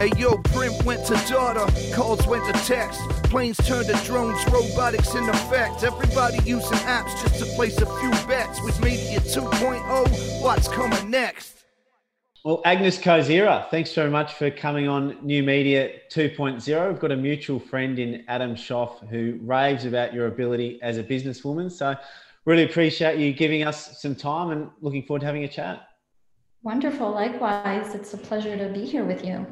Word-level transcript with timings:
Hey 0.00 0.12
yo, 0.16 0.36
print 0.54 0.84
went 0.84 1.04
to 1.06 1.14
daughter, 1.28 1.66
calls 1.92 2.24
went 2.28 2.44
to 2.46 2.52
text, 2.64 3.00
planes 3.24 3.56
turned 3.56 3.86
to 3.86 3.94
drones, 4.04 4.38
robotics 4.44 5.12
in 5.16 5.28
effect. 5.28 5.82
Everybody 5.82 6.38
using 6.48 6.78
apps 6.86 7.20
just 7.20 7.40
to 7.40 7.46
place 7.56 7.76
a 7.78 7.86
few 7.98 8.10
bets. 8.28 8.62
With 8.62 8.80
Media 8.80 9.18
2.0, 9.18 10.40
what's 10.40 10.68
coming 10.68 11.10
next? 11.10 11.64
Well, 12.44 12.62
Agnes 12.64 12.96
Kozera, 12.96 13.68
thanks 13.72 13.92
very 13.92 14.08
much 14.08 14.34
for 14.34 14.52
coming 14.52 14.86
on 14.86 15.18
New 15.20 15.42
Media 15.42 15.90
2.0. 16.12 16.92
We've 16.92 17.00
got 17.00 17.10
a 17.10 17.16
mutual 17.16 17.58
friend 17.58 17.98
in 17.98 18.24
Adam 18.28 18.54
Schoff 18.54 19.04
who 19.08 19.40
raves 19.42 19.84
about 19.84 20.14
your 20.14 20.28
ability 20.28 20.78
as 20.80 20.98
a 20.98 21.02
businesswoman. 21.02 21.72
So, 21.72 21.96
really 22.44 22.62
appreciate 22.62 23.18
you 23.18 23.32
giving 23.32 23.64
us 23.64 24.00
some 24.00 24.14
time 24.14 24.50
and 24.50 24.70
looking 24.80 25.02
forward 25.02 25.22
to 25.22 25.26
having 25.26 25.42
a 25.42 25.48
chat. 25.48 25.88
Wonderful. 26.62 27.10
Likewise, 27.10 27.96
it's 27.96 28.14
a 28.14 28.18
pleasure 28.18 28.56
to 28.56 28.72
be 28.72 28.84
here 28.84 29.04
with 29.04 29.24
you. 29.24 29.44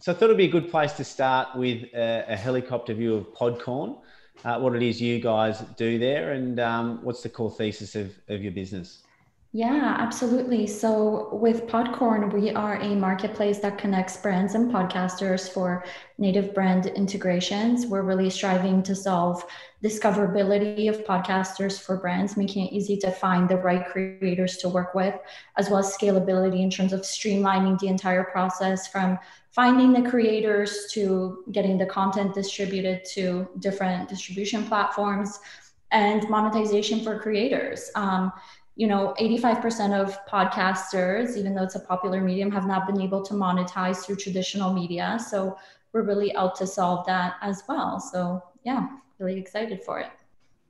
So 0.00 0.12
I 0.12 0.14
thought 0.14 0.24
it'd 0.24 0.38
be 0.38 0.46
a 0.46 0.48
good 0.48 0.70
place 0.70 0.94
to 0.94 1.04
start 1.04 1.54
with 1.54 1.82
a, 1.92 2.24
a 2.26 2.34
helicopter 2.34 2.94
view 2.94 3.16
of 3.16 3.34
Podcorn, 3.34 3.98
uh, 4.46 4.58
what 4.58 4.74
it 4.74 4.82
is 4.82 4.98
you 4.98 5.20
guys 5.20 5.60
do 5.76 5.98
there, 5.98 6.32
and 6.32 6.58
um, 6.58 7.00
what's 7.02 7.22
the 7.22 7.28
core 7.28 7.50
thesis 7.50 7.94
of, 7.94 8.10
of 8.28 8.42
your 8.42 8.52
business. 8.52 9.02
Yeah, 9.52 9.96
absolutely. 9.98 10.68
So 10.68 11.28
with 11.32 11.66
Podcorn, 11.66 12.32
we 12.32 12.52
are 12.52 12.76
a 12.76 12.94
marketplace 12.94 13.58
that 13.58 13.78
connects 13.78 14.16
brands 14.16 14.54
and 14.54 14.70
podcasters 14.72 15.50
for 15.52 15.84
native 16.18 16.54
brand 16.54 16.86
integrations. 16.86 17.84
We're 17.84 18.02
really 18.02 18.30
striving 18.30 18.80
to 18.84 18.94
solve 18.94 19.44
discoverability 19.82 20.88
of 20.88 21.04
podcasters 21.04 21.80
for 21.80 21.96
brands, 21.96 22.36
making 22.36 22.66
it 22.66 22.72
easy 22.72 22.96
to 22.98 23.10
find 23.10 23.48
the 23.48 23.56
right 23.56 23.84
creators 23.84 24.56
to 24.58 24.68
work 24.68 24.94
with, 24.94 25.16
as 25.56 25.68
well 25.68 25.80
as 25.80 25.96
scalability 25.96 26.60
in 26.60 26.70
terms 26.70 26.92
of 26.92 27.00
streamlining 27.00 27.76
the 27.80 27.88
entire 27.88 28.22
process 28.22 28.86
from 28.86 29.18
finding 29.50 29.92
the 29.92 30.08
creators 30.08 30.86
to 30.92 31.42
getting 31.50 31.76
the 31.76 31.86
content 31.86 32.34
distributed 32.34 33.04
to 33.14 33.48
different 33.58 34.08
distribution 34.08 34.64
platforms 34.64 35.40
and 35.90 36.28
monetization 36.28 37.02
for 37.02 37.18
creators. 37.18 37.90
Um, 37.96 38.32
you 38.80 38.86
know 38.86 39.14
85% 39.20 39.92
of 39.92 40.18
podcasters 40.24 41.36
even 41.36 41.54
though 41.54 41.64
it's 41.64 41.74
a 41.74 41.80
popular 41.80 42.22
medium 42.22 42.50
have 42.50 42.66
not 42.66 42.86
been 42.86 42.98
able 42.98 43.22
to 43.22 43.34
monetize 43.34 43.98
through 43.98 44.16
traditional 44.16 44.72
media. 44.72 45.18
So 45.30 45.58
we're 45.92 46.06
really 46.12 46.34
out 46.34 46.54
to 46.56 46.66
solve 46.66 47.04
that 47.04 47.34
as 47.42 47.62
well. 47.68 48.00
So 48.00 48.42
yeah 48.64 48.88
really 49.18 49.38
excited 49.38 49.82
for 49.84 50.00
it. 50.00 50.10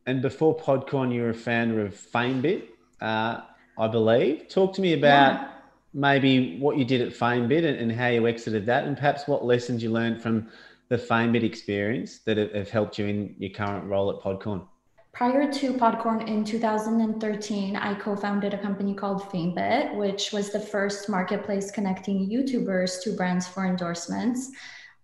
And 0.07 0.21
before 0.21 0.59
podcorn 0.59 1.15
you 1.15 1.23
were 1.23 1.31
a 1.31 1.35
founder 1.35 1.87
of 1.87 1.95
famebit 1.95 2.65
uh, 3.01 3.43
i 3.79 3.87
believe. 3.87 4.49
Talk 4.49 4.75
to 4.75 4.81
me 4.81 4.95
about 4.95 5.35
yeah. 5.35 5.49
maybe 5.95 6.59
what 6.59 6.77
you 6.79 6.85
did 6.85 7.01
at 7.01 7.13
famebit 7.13 7.65
and, 7.65 7.77
and 7.79 7.93
how 7.93 8.09
you 8.09 8.27
exited 8.27 8.67
that 8.67 8.87
and 8.87 8.97
perhaps 8.97 9.29
what 9.29 9.45
lessons 9.45 9.85
you 9.85 9.91
learned 9.91 10.21
from 10.21 10.49
the 10.89 10.99
famebit 10.99 11.45
experience 11.45 12.19
that 12.27 12.37
have 12.37 12.71
helped 12.71 12.99
you 12.99 13.07
in 13.07 13.37
your 13.39 13.51
current 13.51 13.85
role 13.85 14.11
at 14.11 14.17
podcorn 14.17 14.67
Prior 15.13 15.53
to 15.53 15.73
Podcorn 15.75 16.29
in 16.29 16.45
2013, 16.45 17.75
I 17.75 17.95
co 17.95 18.15
founded 18.15 18.55
a 18.55 18.59
company 18.59 18.95
called 18.95 19.23
FameBit, 19.23 19.97
which 19.97 20.33
was 20.33 20.51
the 20.51 20.61
first 20.61 21.09
marketplace 21.09 21.71
connecting 21.73 22.31
YouTubers 22.31 23.03
to 23.03 23.17
brands 23.17 23.47
for 23.47 23.67
endorsements. 23.67 24.51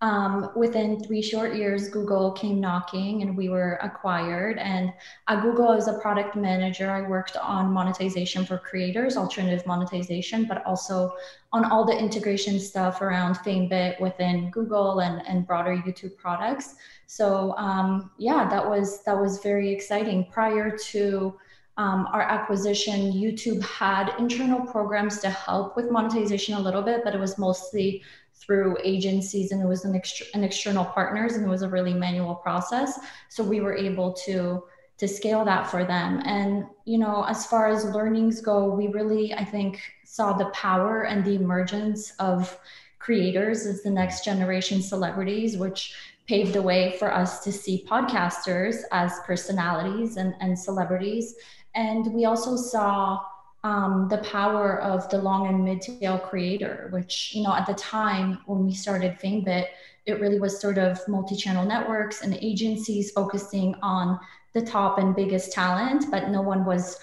Um, 0.01 0.51
within 0.55 1.03
three 1.03 1.23
short 1.23 1.55
years, 1.55 1.89
Google 1.89 2.31
came 2.31 2.59
knocking 2.59 3.23
and 3.23 3.35
we 3.35 3.49
were 3.49 3.79
acquired. 3.81 4.59
And 4.59 4.93
at 5.27 5.41
Google, 5.41 5.71
as 5.71 5.87
a 5.87 5.97
product 5.97 6.35
manager, 6.35 6.91
I 6.91 7.01
worked 7.01 7.35
on 7.35 7.73
monetization 7.73 8.45
for 8.45 8.59
creators, 8.59 9.17
alternative 9.17 9.65
monetization, 9.65 10.45
but 10.45 10.63
also 10.67 11.13
on 11.51 11.65
all 11.65 11.83
the 11.83 11.97
integration 11.97 12.59
stuff 12.59 13.01
around 13.01 13.37
FameBit 13.37 13.99
within 13.99 14.51
Google 14.51 14.99
and, 14.99 15.25
and 15.27 15.47
broader 15.47 15.75
YouTube 15.75 16.15
products. 16.15 16.75
So 17.07 17.55
um, 17.57 18.11
yeah, 18.19 18.47
that 18.49 18.69
was 18.69 19.03
that 19.03 19.19
was 19.19 19.39
very 19.39 19.71
exciting. 19.71 20.27
Prior 20.31 20.77
to 20.77 21.39
um, 21.77 22.07
our 22.11 22.21
acquisition, 22.21 23.13
YouTube 23.13 23.63
had 23.63 24.13
internal 24.19 24.61
programs 24.65 25.19
to 25.19 25.29
help 25.29 25.75
with 25.75 25.89
monetization 25.89 26.55
a 26.55 26.59
little 26.59 26.81
bit, 26.81 27.01
but 27.03 27.15
it 27.15 27.19
was 27.19 27.37
mostly 27.37 28.03
through 28.39 28.77
agencies 28.83 29.51
and 29.51 29.61
it 29.61 29.67
was 29.67 29.85
an, 29.85 29.95
extra, 29.95 30.25
an 30.33 30.43
external 30.43 30.85
partners 30.85 31.35
and 31.35 31.45
it 31.45 31.49
was 31.49 31.63
a 31.63 31.69
really 31.69 31.93
manual 31.93 32.35
process. 32.35 32.99
So 33.29 33.43
we 33.43 33.61
were 33.61 33.75
able 33.75 34.13
to 34.25 34.63
to 34.97 35.07
scale 35.07 35.45
that 35.45 35.69
for 35.69 35.85
them. 35.85 36.23
And 36.25 36.65
you 36.85 36.97
know 36.97 37.23
as 37.27 37.45
far 37.45 37.67
as 37.67 37.85
learnings 37.85 38.41
go 38.41 38.73
we 38.73 38.87
really 38.87 39.33
i 39.33 39.43
think 39.43 39.79
saw 40.05 40.33
the 40.33 40.45
power 40.45 41.03
and 41.03 41.23
the 41.23 41.35
emergence 41.35 42.13
of 42.17 42.57
creators 42.97 43.65
as 43.65 43.83
the 43.83 43.89
next 43.89 44.23
generation 44.25 44.81
celebrities 44.81 45.57
which 45.57 45.93
paved 46.27 46.53
the 46.53 46.61
way 46.61 46.95
for 46.99 47.13
us 47.13 47.43
to 47.43 47.51
see 47.51 47.85
podcasters 47.89 48.83
as 48.91 49.19
personalities 49.25 50.17
and, 50.17 50.35
and 50.41 50.59
celebrities. 50.59 51.35
And 51.73 52.13
we 52.13 52.25
also 52.25 52.57
saw 52.57 53.21
um, 53.67 54.07
the 54.07 54.19
power 54.19 54.81
of 54.81 55.09
the 55.09 55.17
long 55.17 55.47
and 55.47 55.65
mid-tail 55.65 56.17
creator, 56.17 56.87
which 56.91 57.35
you 57.35 57.43
know 57.43 57.53
at 57.53 57.67
the 57.67 57.73
time 57.73 58.39
when 58.45 58.65
we 58.65 58.73
started 58.73 59.19
FameBit, 59.19 59.65
it 60.05 60.21
really 60.21 60.39
was 60.39 60.61
sort 60.61 60.77
of 60.77 61.05
multi-channel 61.09 61.65
networks 61.65 62.21
and 62.21 62.33
agencies 62.35 63.11
focusing 63.11 63.75
on 63.81 64.17
the 64.53 64.61
top 64.61 64.99
and 64.99 65.17
biggest 65.17 65.51
talent, 65.51 66.05
but 66.09 66.29
no 66.29 66.41
one 66.41 66.63
was 66.63 66.97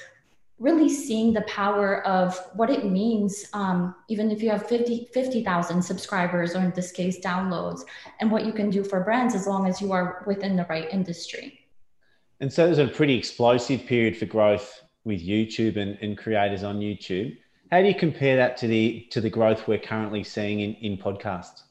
really 0.58 0.88
seeing 0.88 1.34
the 1.34 1.42
power 1.42 2.06
of 2.06 2.38
what 2.54 2.70
it 2.70 2.86
means, 2.86 3.44
um, 3.52 3.94
even 4.08 4.30
if 4.30 4.42
you 4.42 4.48
have 4.48 4.66
50,000 4.66 5.06
50, 5.12 5.86
subscribers, 5.86 6.54
or 6.54 6.60
in 6.60 6.70
this 6.70 6.92
case, 6.92 7.20
downloads, 7.20 7.82
and 8.20 8.30
what 8.30 8.46
you 8.46 8.52
can 8.52 8.70
do 8.70 8.82
for 8.82 9.04
brands 9.04 9.34
as 9.34 9.46
long 9.46 9.66
as 9.66 9.82
you 9.82 9.92
are 9.92 10.24
within 10.26 10.56
the 10.56 10.64
right 10.70 10.88
industry. 10.90 11.60
And 12.40 12.50
so 12.50 12.64
it 12.64 12.70
was 12.70 12.78
a 12.78 12.86
pretty 12.86 13.18
explosive 13.18 13.84
period 13.84 14.16
for 14.16 14.24
growth 14.24 14.83
with 15.04 15.20
YouTube 15.20 15.76
and, 15.76 15.98
and 16.00 16.16
creators 16.16 16.62
on 16.62 16.80
YouTube. 16.80 17.36
How 17.70 17.80
do 17.80 17.88
you 17.88 17.94
compare 17.94 18.36
that 18.36 18.56
to 18.58 18.66
the 18.66 19.06
to 19.10 19.20
the 19.20 19.30
growth 19.30 19.66
we're 19.66 19.78
currently 19.78 20.24
seeing 20.24 20.60
in, 20.60 20.74
in 20.74 20.96
podcasts? 20.96 21.62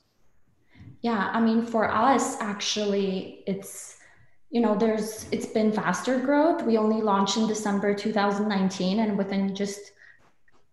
Yeah, 1.01 1.29
I 1.33 1.39
mean, 1.41 1.65
for 1.65 1.89
us, 1.89 2.39
actually, 2.41 3.43
it's 3.47 3.97
you 4.49 4.61
know, 4.61 4.77
there's 4.77 5.27
it's 5.31 5.47
been 5.47 5.71
faster 5.71 6.19
growth. 6.19 6.63
We 6.63 6.77
only 6.77 7.01
launched 7.01 7.37
in 7.37 7.47
December 7.47 7.93
2019, 7.93 8.99
and 8.99 9.17
within 9.17 9.55
just 9.55 9.93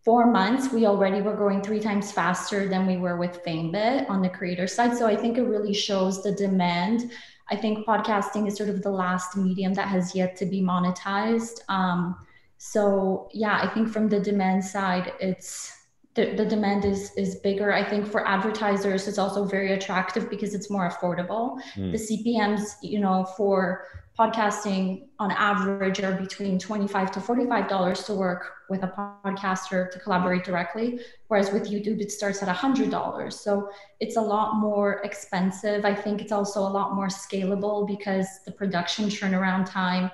four 0.05 0.27
months, 0.27 0.73
we 0.73 0.87
already 0.87 1.23
were 1.23 1.35
growing 1.35 1.63
three 1.63 1.81
times 1.81 2.13
faster 2.13 2.69
than 2.69 2.87
we 2.87 2.97
were 2.97 3.17
with 3.17 3.43
FameBit 3.45 4.09
on 4.09 4.23
the 4.23 4.29
creator 4.29 4.67
side. 4.67 4.97
So 4.97 5.07
I 5.07 5.17
think 5.17 5.39
it 5.39 5.43
really 5.43 5.75
shows 5.75 6.23
the 6.23 6.33
demand. 6.33 7.11
I 7.51 7.57
think 7.57 7.87
podcasting 7.87 8.47
is 8.47 8.57
sort 8.57 8.69
of 8.69 8.83
the 8.83 8.91
last 8.91 9.37
medium 9.37 9.75
that 9.75 9.89
has 9.89 10.15
yet 10.15 10.37
to 10.37 10.47
be 10.47 10.61
monetized. 10.61 11.61
Um, 11.69 12.17
so 12.63 13.31
yeah, 13.33 13.59
I 13.63 13.69
think 13.73 13.89
from 13.89 14.11
the 14.11 14.21
demand 14.21 14.63
side, 14.63 15.15
it's 15.19 15.75
the, 16.15 16.35
the 16.35 16.45
demand 16.45 16.85
is 16.85 17.11
is 17.17 17.37
bigger. 17.37 17.73
I 17.73 17.83
think 17.83 18.07
for 18.07 18.29
advertisers, 18.29 19.09
it's 19.09 19.17
also 19.17 19.47
very 19.47 19.73
attractive 19.73 20.29
because 20.29 20.53
it's 20.55 20.69
more 20.69 20.87
affordable. 20.87 21.59
Mm. 21.75 21.91
The 21.91 21.99
CPMS, 21.99 22.73
you 22.83 23.01
know, 23.01 23.25
for 23.35 23.87
podcasting 24.19 25.07
on 25.19 25.31
average 25.31 26.03
are 26.03 26.13
between 26.13 26.59
25 26.59 27.11
to 27.13 27.21
45 27.23 27.67
dollars 27.67 28.03
to 28.03 28.13
work 28.13 28.53
with 28.69 28.83
a 28.83 28.89
podcaster 29.25 29.91
to 29.91 29.99
collaborate 29.99 30.45
directly 30.45 31.01
whereas 31.29 31.51
with 31.53 31.71
youtube 31.71 32.01
it 32.03 32.13
starts 32.13 32.43
at 32.43 32.49
100 32.49 32.91
dollars 32.91 33.41
so 33.41 33.71
it's 34.01 34.17
a 34.17 34.21
lot 34.21 34.57
more 34.57 35.01
expensive 35.05 35.87
i 35.87 35.95
think 35.95 36.21
it's 36.21 36.33
also 36.33 36.61
a 36.61 36.69
lot 36.69 36.95
more 36.95 37.07
scalable 37.07 37.87
because 37.87 38.27
the 38.45 38.53
production 38.53 39.07
turnaround 39.07 39.65
time 39.65 40.11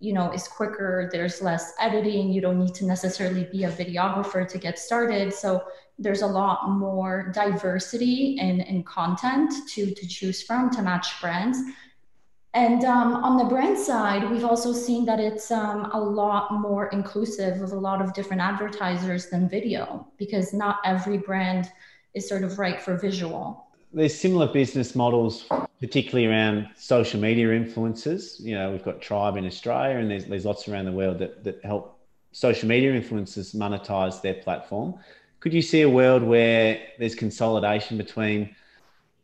you 0.00 0.12
know 0.12 0.30
is 0.32 0.46
quicker 0.46 1.08
there's 1.12 1.42
less 1.42 1.72
editing 1.80 2.32
you 2.32 2.40
don't 2.40 2.58
need 2.58 2.74
to 2.74 2.84
necessarily 2.84 3.44
be 3.50 3.64
a 3.64 3.70
videographer 3.70 4.46
to 4.48 4.58
get 4.58 4.78
started. 4.78 5.32
So 5.32 5.64
there's 5.98 6.22
a 6.22 6.26
lot 6.26 6.70
more 6.70 7.32
diversity 7.34 8.36
in, 8.38 8.60
in 8.60 8.84
content 8.84 9.52
to, 9.70 9.92
to 9.92 10.06
choose 10.06 10.42
from 10.42 10.70
to 10.70 10.82
match 10.82 11.20
brands. 11.20 11.58
And 12.54 12.84
um, 12.84 13.16
on 13.16 13.36
the 13.36 13.44
brand 13.44 13.76
side 13.78 14.30
we've 14.30 14.44
also 14.44 14.72
seen 14.72 15.04
that 15.06 15.20
it's 15.20 15.50
um, 15.50 15.90
a 15.92 16.00
lot 16.00 16.52
more 16.52 16.86
inclusive 16.88 17.60
of 17.60 17.72
a 17.72 17.78
lot 17.78 18.00
of 18.00 18.14
different 18.14 18.40
advertisers 18.40 19.26
than 19.26 19.48
video 19.48 20.06
because 20.16 20.52
not 20.52 20.78
every 20.84 21.18
brand 21.18 21.70
is 22.14 22.28
sort 22.28 22.44
of 22.44 22.58
right 22.58 22.80
for 22.80 22.96
visual 22.96 23.67
there's 23.92 24.18
similar 24.18 24.46
business 24.46 24.94
models, 24.94 25.46
particularly 25.80 26.26
around 26.26 26.68
social 26.76 27.20
media 27.20 27.48
influencers. 27.48 28.40
You 28.40 28.54
know, 28.54 28.70
we've 28.70 28.84
got 28.84 29.00
Tribe 29.00 29.36
in 29.36 29.46
Australia, 29.46 29.98
and 29.98 30.10
there's 30.10 30.26
there's 30.26 30.44
lots 30.44 30.68
around 30.68 30.84
the 30.84 30.92
world 30.92 31.18
that 31.18 31.44
that 31.44 31.64
help 31.64 31.98
social 32.32 32.68
media 32.68 32.92
influencers 32.92 33.54
monetize 33.54 34.20
their 34.20 34.34
platform. 34.34 34.94
Could 35.40 35.54
you 35.54 35.62
see 35.62 35.82
a 35.82 35.88
world 35.88 36.22
where 36.22 36.80
there's 36.98 37.14
consolidation 37.14 37.96
between 37.96 38.54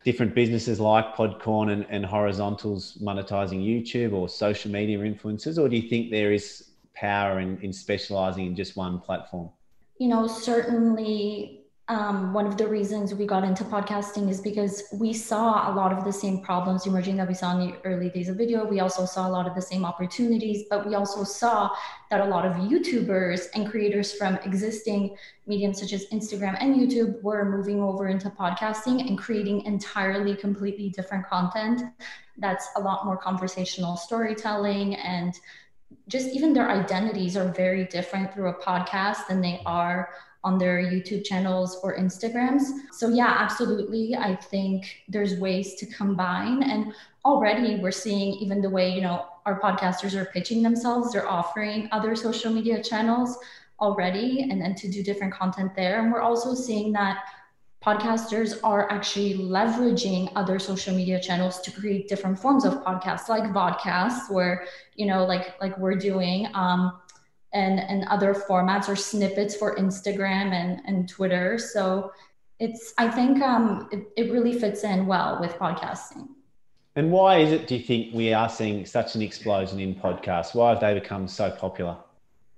different 0.05 0.35
businesses 0.35 0.79
like 0.79 1.15
Podcorn 1.17 1.73
and, 1.73 1.87
and 1.89 2.05
horizontals 2.05 2.99
monetizing 3.03 3.65
YouTube 3.65 4.13
or 4.13 4.29
social 4.29 4.71
media 4.71 4.99
influencers, 4.99 5.59
or 5.59 5.69
do 5.69 5.77
you 5.77 5.89
think 5.89 6.11
there 6.11 6.33
is 6.33 6.71
power 6.95 7.41
in, 7.41 7.59
in 7.63 7.73
specializing 7.73 8.47
in 8.47 8.55
just 8.55 8.77
one 8.77 9.01
platform? 9.01 9.51
You 9.99 10.09
know, 10.09 10.27
certainly 10.27 11.64
um, 11.89 12.33
one 12.33 12.47
of 12.47 12.57
the 12.57 12.67
reasons 12.67 13.15
we 13.15 13.27
got 13.27 13.45
into 13.45 13.63
podcasting 13.63 14.31
is 14.31 14.41
because 14.41 14.85
we 14.93 15.13
saw 15.13 15.71
a 15.71 15.73
lot 15.75 15.93
of 15.93 16.03
the 16.05 16.13
same 16.13 16.41
problems 16.41 16.87
emerging 16.87 17.17
that 17.19 17.29
we 17.29 17.35
saw 17.35 17.59
in 17.59 17.69
the 17.69 17.77
early 17.85 18.09
days 18.09 18.31
of 18.31 18.37
video. 18.37 18.65
We 18.65 18.81
also 18.81 19.05
saw 19.05 19.29
a 19.29 19.31
lot 19.31 19.47
of 19.47 19.55
the 19.55 19.61
same 19.61 19.85
opportunities, 19.85 20.65
but 20.71 20.87
we 20.87 20.95
also 20.95 21.25
saw 21.25 21.71
that 22.11 22.21
a 22.21 22.25
lot 22.25 22.47
of 22.47 22.55
YouTubers 22.55 23.49
and 23.55 23.71
creators 23.71 24.15
from 24.15 24.37
existing 24.45 25.15
mediums 25.47 25.81
such 25.81 25.93
as 25.93 26.07
Instagram 26.07 26.57
and 26.59 26.75
YouTube 26.75 27.23
were 27.23 27.45
moving 27.45 27.83
over 27.83 28.09
into 28.09 28.31
podcasting 28.31 29.07
and 29.07 29.19
creating 29.19 29.67
entirely, 29.67 30.35
completely 30.35 30.89
different 30.89 31.27
content 31.27 31.83
that's 32.39 32.69
a 32.77 32.81
lot 32.81 33.05
more 33.05 33.17
conversational 33.17 33.97
storytelling 33.97 34.97
and 34.97 35.39
just 36.09 36.29
even 36.29 36.53
their 36.53 36.69
identities 36.69 37.37
are 37.37 37.49
very 37.53 37.85
different 37.87 38.33
through 38.33 38.49
a 38.49 38.55
podcast 38.55 39.27
than 39.29 39.41
they 39.41 39.61
are 39.65 40.11
on 40.45 40.59
their 40.59 40.83
YouTube 40.83 41.25
channels 41.25 41.81
or 41.83 41.97
Instagrams. 41.97 42.63
So, 42.93 43.09
yeah, 43.09 43.37
absolutely. 43.39 44.15
I 44.15 44.37
think 44.37 45.03
there's 45.09 45.39
ways 45.41 45.75
to 45.77 45.87
combine. 45.87 46.63
And 46.63 46.93
already 47.25 47.77
we're 47.81 47.91
seeing 47.91 48.35
even 48.35 48.61
the 48.61 48.71
way, 48.71 48.91
you 48.91 49.01
know, 49.01 49.27
our 49.47 49.61
podcasters 49.61 50.15
are 50.15 50.27
pitching 50.27 50.63
themselves, 50.63 51.13
they're 51.13 51.29
offering 51.29 51.89
other 51.93 52.15
social 52.15 52.53
media 52.53 52.83
channels 52.83 53.39
already 53.81 54.47
and 54.51 54.61
then 54.61 54.75
to 54.77 54.89
do 54.89 55.03
different 55.03 55.33
content 55.33 55.75
there. 55.75 56.01
And 56.01 56.13
we're 56.13 56.23
also 56.23 56.55
seeing 56.55 56.93
that 56.93 57.25
podcasters 57.85 58.59
are 58.65 58.91
actually 58.91 59.35
leveraging 59.35 60.33
other 60.37 60.59
social 60.59 60.95
media 60.95 61.21
channels 61.21 61.61
to 61.61 61.71
create 61.71 62.09
different 62.09 62.39
forms 62.39 62.65
of 62.65 62.83
podcasts 62.83 63.29
like 63.29 63.43
vodcasts 63.53 64.31
where 64.31 64.65
you 64.97 65.05
know 65.05 65.27
like 65.27 65.61
like 65.61 65.77
we're 65.77 65.95
doing 65.95 66.49
um, 66.55 66.99
and 67.55 67.81
and 67.81 68.05
other 68.09 68.35
formats 68.35 68.89
or 68.89 68.97
snippets 68.97 69.57
for 69.57 69.77
Instagram 69.77 70.53
and 70.53 70.83
and 70.87 71.09
Twitter. 71.09 71.59
So 71.59 72.13
it's 72.61 72.93
I 72.99 73.09
think 73.09 73.41
um, 73.41 73.89
it, 73.91 74.07
it 74.17 74.33
really 74.33 74.59
fits 74.59 74.85
in 74.85 75.07
well 75.07 75.39
with 75.41 75.53
podcasting. 75.55 76.29
And 76.97 77.11
why 77.11 77.39
is 77.39 77.53
it? 77.53 77.67
Do 77.67 77.77
you 77.77 77.83
think 77.83 78.15
we 78.15 78.33
are 78.33 78.49
seeing 78.49 78.87
such 78.87 79.15
an 79.15 79.23
explosion 79.23 79.81
in 79.81 79.95
podcasts? 79.95 80.55
Why 80.55 80.71
have 80.71 80.81
they 80.81 80.95
become 80.95 81.27
so 81.27 81.51
popular? 81.51 81.97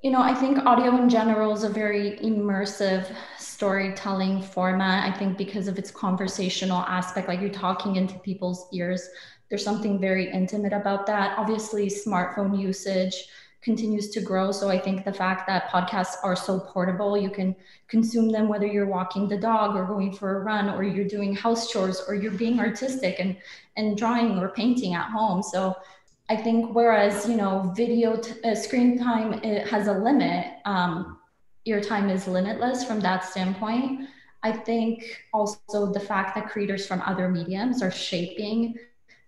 You 0.03 0.11
know, 0.11 0.21
I 0.21 0.35
think 0.35 0.59
audio 0.67 0.95
in 0.97 1.09
general 1.09 1.53
is 1.53 1.65
a 1.65 1.71
very 1.71 2.19
immersive 2.19 3.13
storytelling 3.39 4.43
format. 4.43 5.11
I 5.11 5.19
think 5.19 5.39
because 5.39 5.69
of 5.69 5.79
its 5.79 5.91
conversational 5.91 6.83
aspect, 6.83 7.29
like 7.29 7.41
you're 7.41 7.49
talking 7.49 7.97
into 7.97 8.19
people's 8.19 8.69
ears, 8.73 9.09
there's 9.49 9.65
something 9.65 9.99
very 9.99 10.31
intimate 10.31 10.75
about 10.75 11.07
that. 11.07 11.39
Obviously, 11.39 11.87
smartphone 11.87 12.61
usage 12.61 13.29
continues 13.67 14.11
to 14.11 14.21
grow. 14.21 14.53
So 14.53 14.69
I 14.69 14.79
think 14.79 15.05
the 15.05 15.13
fact 15.13 15.49
that 15.49 15.69
podcasts 15.71 16.15
are 16.23 16.37
so 16.37 16.61
portable, 16.61 17.19
you 17.19 17.31
can 17.39 17.57
consume 17.89 18.29
them 18.31 18.47
whether 18.49 18.69
you're 18.75 18.93
walking 18.99 19.29
the 19.29 19.37
dog 19.37 19.75
or 19.75 19.85
going 19.85 20.13
for 20.15 20.29
a 20.37 20.41
run 20.51 20.71
or 20.71 20.85
you're 20.85 21.13
doing 21.17 21.35
house 21.35 21.69
chores 21.73 22.01
or 22.07 22.15
you're 22.15 22.39
being 22.45 22.61
artistic 22.61 23.17
and 23.19 23.37
and 23.77 23.99
drawing 23.99 24.39
or 24.39 24.49
painting 24.51 24.95
at 24.95 25.11
home. 25.11 25.43
So 25.43 25.75
I 26.29 26.37
think 26.45 26.77
whereas 26.77 27.29
you 27.29 27.37
know 27.43 27.73
video 27.77 28.17
t- 28.17 28.41
uh, 28.45 28.55
screen 28.55 28.91
time 29.09 29.29
it 29.51 29.67
has 29.67 29.89
a 29.89 29.97
limit, 30.09 30.45
um, 30.65 31.19
your 31.65 31.81
time 31.81 32.09
is 32.09 32.29
limitless 32.29 32.85
from 32.85 33.01
that 33.01 33.25
standpoint. 33.25 34.09
I 34.45 34.53
think 34.53 35.27
also 35.33 35.93
the 35.99 36.05
fact 36.13 36.37
that 36.37 36.49
creators 36.53 36.87
from 36.87 37.03
other 37.03 37.29
mediums 37.29 37.83
are 37.83 37.91
shaping 37.91 38.79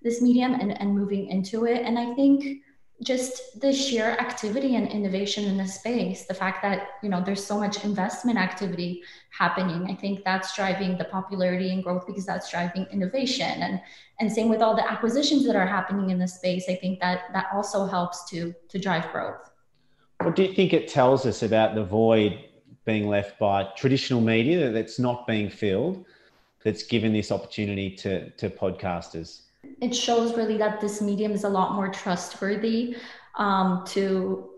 this 0.00 0.22
medium 0.22 0.52
and, 0.54 0.70
and 0.80 0.96
moving 1.00 1.26
into 1.26 1.66
it. 1.66 1.80
And 1.86 1.98
I 1.98 2.14
think 2.14 2.62
just 3.02 3.60
the 3.60 3.72
sheer 3.72 4.16
activity 4.18 4.74
and 4.74 4.88
innovation 4.88 5.44
in 5.44 5.56
the 5.56 5.66
space 5.66 6.26
the 6.26 6.34
fact 6.34 6.62
that 6.62 6.88
you 7.00 7.08
know 7.08 7.22
there's 7.22 7.44
so 7.44 7.56
much 7.56 7.84
investment 7.84 8.36
activity 8.36 9.02
happening 9.30 9.88
i 9.88 9.94
think 9.94 10.24
that's 10.24 10.54
driving 10.56 10.98
the 10.98 11.04
popularity 11.04 11.70
and 11.70 11.84
growth 11.84 12.06
because 12.06 12.26
that's 12.26 12.50
driving 12.50 12.86
innovation. 12.90 13.62
And 13.62 13.80
and 14.20 14.32
same 14.32 14.48
with 14.48 14.62
all 14.62 14.74
the 14.74 14.90
acquisitions 14.90 15.46
that 15.46 15.54
are 15.54 15.66
happening 15.66 16.10
in 16.10 16.18
the 16.18 16.26
space 16.26 16.64
i 16.68 16.74
think 16.74 16.98
that 17.00 17.32
that 17.32 17.46
also 17.54 17.86
helps 17.86 18.28
to 18.30 18.52
to 18.68 18.78
drive 18.78 19.10
growth. 19.12 19.50
What 20.20 20.34
do 20.34 20.42
you 20.42 20.52
think 20.52 20.72
it 20.72 20.88
tells 20.88 21.24
us 21.26 21.44
about 21.44 21.76
the 21.76 21.84
void 21.84 22.46
being 22.84 23.06
left 23.06 23.38
by 23.38 23.68
traditional 23.76 24.20
media 24.20 24.72
that's 24.72 24.98
not 24.98 25.26
being 25.26 25.48
filled 25.48 26.04
that's 26.64 26.82
given 26.82 27.12
this 27.12 27.30
opportunity 27.30 27.94
to 27.96 28.30
to 28.30 28.50
podcasters 28.50 29.42
it 29.80 29.94
shows 29.94 30.36
really 30.36 30.56
that 30.58 30.80
this 30.80 31.00
medium 31.00 31.32
is 31.32 31.44
a 31.44 31.48
lot 31.48 31.74
more 31.74 31.88
trustworthy 31.88 32.96
um, 33.36 33.84
to 33.86 34.50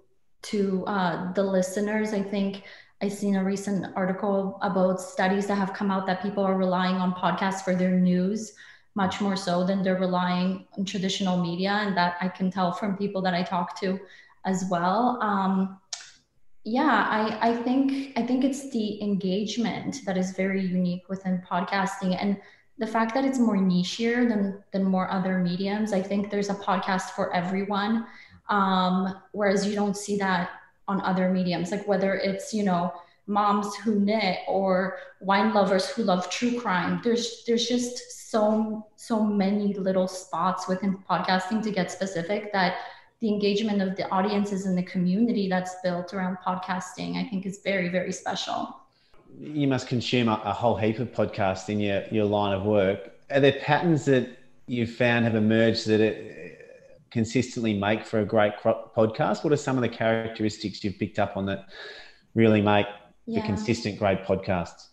to 0.42 0.84
uh, 0.86 1.32
the 1.34 1.42
listeners. 1.42 2.12
I 2.12 2.22
think 2.22 2.62
I've 3.02 3.12
seen 3.12 3.36
a 3.36 3.44
recent 3.44 3.86
article 3.96 4.58
about 4.62 5.00
studies 5.00 5.46
that 5.46 5.56
have 5.56 5.72
come 5.72 5.90
out 5.90 6.06
that 6.06 6.22
people 6.22 6.44
are 6.44 6.56
relying 6.56 6.96
on 6.96 7.12
podcasts 7.12 7.62
for 7.62 7.74
their 7.74 7.90
news 7.90 8.52
much 8.94 9.20
more 9.20 9.36
so 9.36 9.64
than 9.64 9.82
they're 9.82 10.00
relying 10.00 10.66
on 10.76 10.84
traditional 10.84 11.40
media, 11.40 11.70
and 11.70 11.96
that 11.96 12.16
I 12.20 12.28
can 12.28 12.50
tell 12.50 12.72
from 12.72 12.96
people 12.96 13.22
that 13.22 13.34
I 13.34 13.42
talk 13.42 13.78
to 13.80 13.98
as 14.44 14.64
well. 14.70 15.18
Um, 15.22 15.78
yeah, 16.64 17.06
I, 17.08 17.50
I 17.50 17.56
think 17.62 18.18
I 18.18 18.22
think 18.22 18.44
it's 18.44 18.70
the 18.70 19.00
engagement 19.02 20.04
that 20.04 20.16
is 20.16 20.32
very 20.32 20.60
unique 20.60 21.08
within 21.08 21.42
podcasting 21.50 22.16
and 22.20 22.36
the 22.80 22.86
fact 22.86 23.14
that 23.14 23.24
it's 23.24 23.38
more 23.38 23.56
nichier 23.56 24.28
than 24.28 24.62
than 24.72 24.82
more 24.82 25.08
other 25.10 25.38
mediums 25.38 25.92
i 25.92 26.02
think 26.02 26.30
there's 26.30 26.50
a 26.50 26.54
podcast 26.54 27.10
for 27.10 27.32
everyone. 27.34 28.06
Um, 28.48 29.14
whereas 29.30 29.64
you 29.64 29.76
don't 29.76 29.96
see 29.96 30.16
that 30.16 30.50
on 30.88 31.00
other 31.02 31.30
mediums 31.30 31.70
like 31.70 31.86
whether 31.86 32.14
it's 32.14 32.52
you 32.52 32.64
know 32.64 32.92
moms 33.28 33.76
who 33.76 34.00
knit 34.00 34.40
or 34.48 34.98
wine 35.20 35.54
lovers 35.54 35.88
who 35.88 36.02
love 36.02 36.28
true 36.30 36.60
crime. 36.60 37.00
There's 37.04 37.44
there's 37.46 37.68
just 37.68 38.30
so 38.30 38.86
so 38.96 39.22
many 39.22 39.74
little 39.74 40.08
spots 40.08 40.66
within 40.66 40.98
podcasting 41.08 41.62
to 41.62 41.70
get 41.70 41.92
specific 41.92 42.52
that 42.52 42.78
the 43.20 43.28
engagement 43.28 43.82
of 43.82 43.96
the 43.96 44.08
audiences 44.10 44.66
and 44.66 44.76
the 44.76 44.82
community 44.82 45.48
that's 45.48 45.76
built 45.82 46.14
around 46.14 46.38
podcasting 46.46 47.16
i 47.16 47.28
think 47.28 47.44
is 47.44 47.60
very 47.62 47.90
very 47.90 48.12
special 48.12 48.76
you 49.38 49.66
must 49.66 49.88
consume 49.88 50.28
a, 50.28 50.40
a, 50.44 50.52
whole 50.52 50.76
heap 50.76 50.98
of 50.98 51.12
podcasts 51.12 51.68
in 51.68 51.80
your, 51.80 52.04
your 52.10 52.24
line 52.24 52.54
of 52.54 52.64
work. 52.64 53.12
Are 53.30 53.40
there 53.40 53.58
patterns 53.60 54.04
that 54.06 54.28
you've 54.66 54.90
found 54.90 55.24
have 55.24 55.34
emerged 55.34 55.86
that 55.86 56.00
it 56.00 57.06
consistently 57.10 57.74
make 57.74 58.04
for 58.04 58.20
a 58.20 58.24
great 58.24 58.54
podcast? 58.58 59.44
What 59.44 59.52
are 59.52 59.56
some 59.56 59.76
of 59.76 59.82
the 59.82 59.88
characteristics 59.88 60.82
you've 60.84 60.98
picked 60.98 61.18
up 61.18 61.36
on 61.36 61.46
that 61.46 61.66
really 62.34 62.60
make 62.60 62.86
yeah. 63.26 63.40
the 63.40 63.46
consistent 63.46 63.98
great 63.98 64.24
podcasts? 64.24 64.88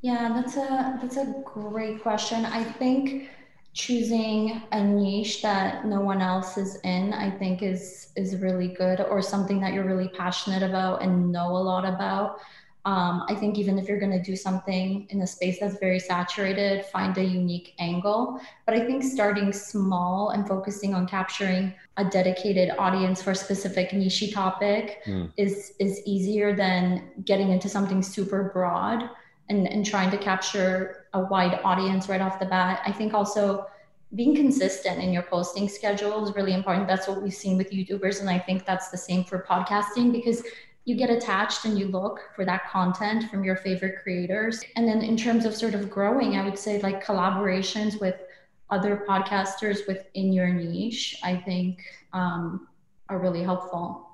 Yeah, 0.00 0.32
that's 0.34 0.56
a 0.56 0.98
that's 1.00 1.16
a 1.16 1.42
great 1.44 2.02
question. 2.02 2.44
I 2.44 2.64
think 2.64 3.30
choosing 3.72 4.62
a 4.72 4.82
niche 4.82 5.42
that 5.42 5.86
no 5.86 6.00
one 6.00 6.20
else 6.20 6.58
is 6.58 6.76
in, 6.82 7.12
I 7.12 7.30
think 7.30 7.62
is 7.62 8.08
is 8.16 8.36
really 8.36 8.68
good, 8.68 9.00
or 9.00 9.22
something 9.22 9.60
that 9.60 9.72
you're 9.72 9.86
really 9.86 10.08
passionate 10.08 10.62
about 10.62 11.02
and 11.02 11.30
know 11.30 11.56
a 11.56 11.62
lot 11.62 11.84
about. 11.84 12.38
Um, 12.84 13.24
I 13.28 13.36
think 13.36 13.58
even 13.58 13.78
if 13.78 13.88
you're 13.88 14.00
going 14.00 14.12
to 14.12 14.22
do 14.22 14.34
something 14.34 15.06
in 15.10 15.20
a 15.20 15.26
space 15.26 15.60
that's 15.60 15.78
very 15.78 16.00
saturated, 16.00 16.84
find 16.86 17.16
a 17.16 17.22
unique 17.22 17.74
angle. 17.78 18.40
But 18.66 18.74
I 18.74 18.80
think 18.84 19.04
starting 19.04 19.52
small 19.52 20.30
and 20.30 20.48
focusing 20.48 20.92
on 20.92 21.06
capturing 21.06 21.72
a 21.96 22.04
dedicated 22.04 22.70
audience 22.78 23.22
for 23.22 23.30
a 23.30 23.36
specific 23.36 23.92
niche 23.92 24.32
topic 24.32 25.02
mm. 25.06 25.30
is 25.36 25.74
is 25.78 26.02
easier 26.06 26.56
than 26.56 27.10
getting 27.24 27.50
into 27.50 27.68
something 27.68 28.02
super 28.02 28.50
broad 28.52 29.08
and, 29.48 29.68
and 29.68 29.86
trying 29.86 30.10
to 30.10 30.18
capture 30.18 31.06
a 31.12 31.20
wide 31.20 31.60
audience 31.62 32.08
right 32.08 32.20
off 32.20 32.40
the 32.40 32.46
bat. 32.46 32.82
I 32.84 32.90
think 32.90 33.14
also 33.14 33.66
being 34.14 34.34
consistent 34.34 35.02
in 35.02 35.12
your 35.12 35.22
posting 35.22 35.68
schedule 35.68 36.26
is 36.26 36.34
really 36.34 36.52
important. 36.52 36.86
That's 36.86 37.08
what 37.08 37.22
we've 37.22 37.34
seen 37.34 37.56
with 37.56 37.70
YouTubers. 37.70 38.20
And 38.20 38.28
I 38.28 38.38
think 38.38 38.66
that's 38.66 38.90
the 38.90 38.98
same 38.98 39.24
for 39.24 39.46
podcasting 39.48 40.12
because 40.12 40.42
you 40.84 40.96
get 40.96 41.10
attached 41.10 41.64
and 41.64 41.78
you 41.78 41.86
look 41.86 42.20
for 42.34 42.44
that 42.44 42.68
content 42.70 43.30
from 43.30 43.44
your 43.44 43.56
favorite 43.56 44.02
creators. 44.02 44.60
And 44.76 44.86
then 44.86 45.02
in 45.02 45.16
terms 45.16 45.44
of 45.44 45.54
sort 45.54 45.74
of 45.74 45.88
growing, 45.88 46.36
I 46.36 46.44
would 46.44 46.58
say 46.58 46.80
like 46.80 47.04
collaborations 47.04 48.00
with 48.00 48.16
other 48.70 49.04
podcasters 49.08 49.86
within 49.86 50.32
your 50.32 50.48
niche, 50.48 51.18
I 51.22 51.36
think 51.36 51.82
um, 52.12 52.66
are 53.08 53.18
really 53.18 53.42
helpful. 53.42 54.08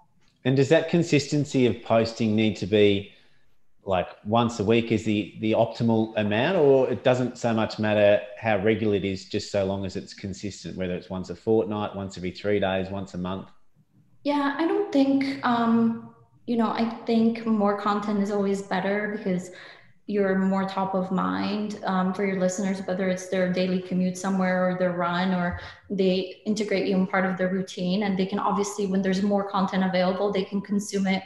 And 0.45 0.57
does 0.57 0.69
that 0.69 0.89
consistency 0.89 1.67
of 1.67 1.83
posting 1.83 2.37
need 2.37 2.57
to 2.57 2.67
be 2.67 3.13
like 3.85 4.09
once 4.25 4.61
a 4.61 4.65
week 4.65 4.93
is 4.93 5.05
the 5.05 5.35
the 5.41 5.53
optimal 5.53 6.13
amount 6.19 6.59
or 6.59 6.91
it 6.91 7.03
doesn't 7.03 7.39
so 7.39 7.55
much 7.55 7.79
matter 7.79 8.21
how 8.39 8.59
regular 8.63 8.95
it 8.95 9.05
is 9.05 9.25
just 9.25 9.51
so 9.51 9.65
long 9.65 9.87
as 9.87 9.97
it's 9.97 10.13
consistent 10.13 10.77
whether 10.77 10.95
it's 10.95 11.09
once 11.09 11.31
a 11.31 11.35
fortnight 11.35 11.97
once 11.97 12.19
every 12.19 12.31
three 12.31 12.61
days 12.61 12.91
once 12.91 13.15
a 13.15 13.19
month 13.19 13.49
yeah 14.25 14.55
i 14.59 14.67
don't 14.67 14.93
think 14.93 15.43
um 15.43 16.15
you 16.49 16.57
know, 16.57 16.71
I 16.71 16.89
think 17.05 17.45
more 17.45 17.79
content 17.79 18.23
is 18.23 18.31
always 18.31 18.63
better 18.63 19.15
because 19.17 19.51
you're 20.07 20.39
more 20.39 20.67
top 20.67 20.95
of 20.95 21.13
mind 21.13 21.79
um, 21.85 22.15
for 22.15 22.25
your 22.25 22.41
listeners, 22.41 22.81
whether 22.87 23.07
it's 23.11 23.29
their 23.29 23.53
daily 23.53 23.83
commute 23.83 24.17
somewhere 24.17 24.71
or 24.71 24.79
their 24.79 24.93
run, 24.93 25.35
or 25.35 25.61
they 25.91 26.41
integrate 26.47 26.87
you 26.87 26.97
in 26.97 27.07
part 27.07 27.27
of 27.27 27.37
their 27.37 27.51
routine. 27.51 28.05
And 28.05 28.19
they 28.19 28.25
can 28.25 28.39
obviously, 28.39 28.87
when 28.87 29.03
there's 29.03 29.23
more 29.23 29.51
content 29.51 29.85
available, 29.85 30.33
they 30.33 30.45
can 30.45 30.63
consume 30.63 31.07
it 31.07 31.23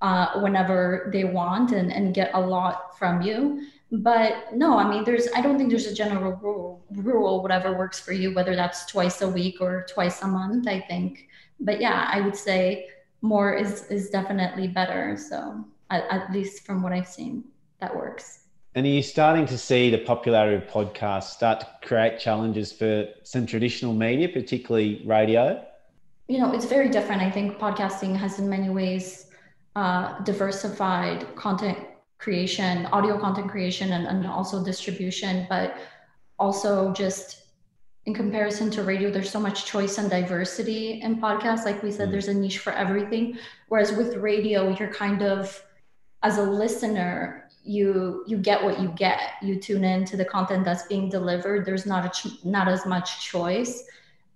uh, 0.00 0.40
whenever 0.40 1.10
they 1.12 1.24
want 1.24 1.72
and, 1.72 1.92
and 1.92 2.14
get 2.14 2.30
a 2.34 2.40
lot 2.40 2.96
from 2.96 3.20
you 3.22 3.66
but 3.94 4.46
no 4.54 4.78
i 4.78 4.88
mean 4.88 5.04
there's 5.04 5.28
i 5.36 5.42
don't 5.42 5.58
think 5.58 5.68
there's 5.68 5.84
a 5.84 5.94
general 5.94 6.32
rule 6.36 6.82
rule 6.92 7.42
whatever 7.42 7.76
works 7.76 8.00
for 8.00 8.12
you 8.12 8.34
whether 8.34 8.56
that's 8.56 8.86
twice 8.86 9.20
a 9.20 9.28
week 9.28 9.60
or 9.60 9.84
twice 9.86 10.22
a 10.22 10.26
month 10.26 10.66
i 10.66 10.80
think 10.80 11.28
but 11.60 11.78
yeah 11.78 12.08
i 12.10 12.18
would 12.22 12.34
say 12.34 12.88
more 13.22 13.54
is 13.54 13.84
is 13.86 14.10
definitely 14.10 14.68
better. 14.68 15.16
So 15.16 15.64
at, 15.90 16.04
at 16.10 16.32
least 16.32 16.66
from 16.66 16.82
what 16.82 16.92
i've 16.92 17.08
seen 17.08 17.44
that 17.80 17.94
works. 17.94 18.40
And 18.74 18.86
are 18.86 18.88
you 18.88 19.02
starting 19.02 19.46
to 19.46 19.58
see 19.58 19.90
the 19.90 19.98
popularity 19.98 20.56
of 20.56 20.70
podcasts 20.70 21.30
start 21.30 21.60
to 21.60 21.66
create 21.86 22.18
challenges 22.18 22.72
for 22.72 23.06
some 23.22 23.44
traditional 23.46 23.92
media 23.92 24.28
particularly 24.28 25.02
radio? 25.04 25.64
You 26.28 26.38
know 26.38 26.52
it's 26.52 26.66
very 26.66 26.88
different. 26.88 27.22
I 27.22 27.30
think 27.30 27.58
podcasting 27.58 28.16
has 28.16 28.38
in 28.38 28.48
many 28.48 28.70
ways 28.70 29.30
uh, 29.76 30.20
diversified 30.24 31.34
content 31.36 31.78
creation, 32.18 32.86
audio 32.86 33.18
content 33.18 33.50
creation, 33.50 33.92
and, 33.92 34.06
and 34.06 34.26
also 34.26 34.64
distribution, 34.64 35.46
but 35.48 35.76
also 36.38 36.92
just 36.92 37.41
in 38.06 38.14
comparison 38.14 38.70
to 38.72 38.82
radio, 38.82 39.10
there's 39.10 39.30
so 39.30 39.38
much 39.38 39.64
choice 39.64 39.98
and 39.98 40.10
diversity 40.10 41.00
in 41.02 41.20
podcasts. 41.20 41.64
Like 41.64 41.82
we 41.82 41.92
said, 41.92 42.08
mm. 42.08 42.12
there's 42.12 42.28
a 42.28 42.34
niche 42.34 42.58
for 42.58 42.72
everything. 42.72 43.38
Whereas 43.68 43.92
with 43.92 44.16
radio, 44.16 44.76
you're 44.76 44.92
kind 44.92 45.22
of, 45.22 45.62
as 46.22 46.38
a 46.38 46.42
listener, 46.42 47.48
you 47.64 48.24
you 48.26 48.38
get 48.38 48.62
what 48.62 48.80
you 48.80 48.88
get. 48.96 49.20
You 49.40 49.58
tune 49.60 49.84
in 49.84 50.04
to 50.06 50.16
the 50.16 50.24
content 50.24 50.64
that's 50.64 50.86
being 50.86 51.08
delivered. 51.08 51.64
There's 51.64 51.86
not 51.86 52.04
a 52.04 52.08
ch- 52.08 52.44
not 52.44 52.68
as 52.68 52.84
much 52.86 53.24
choice, 53.24 53.84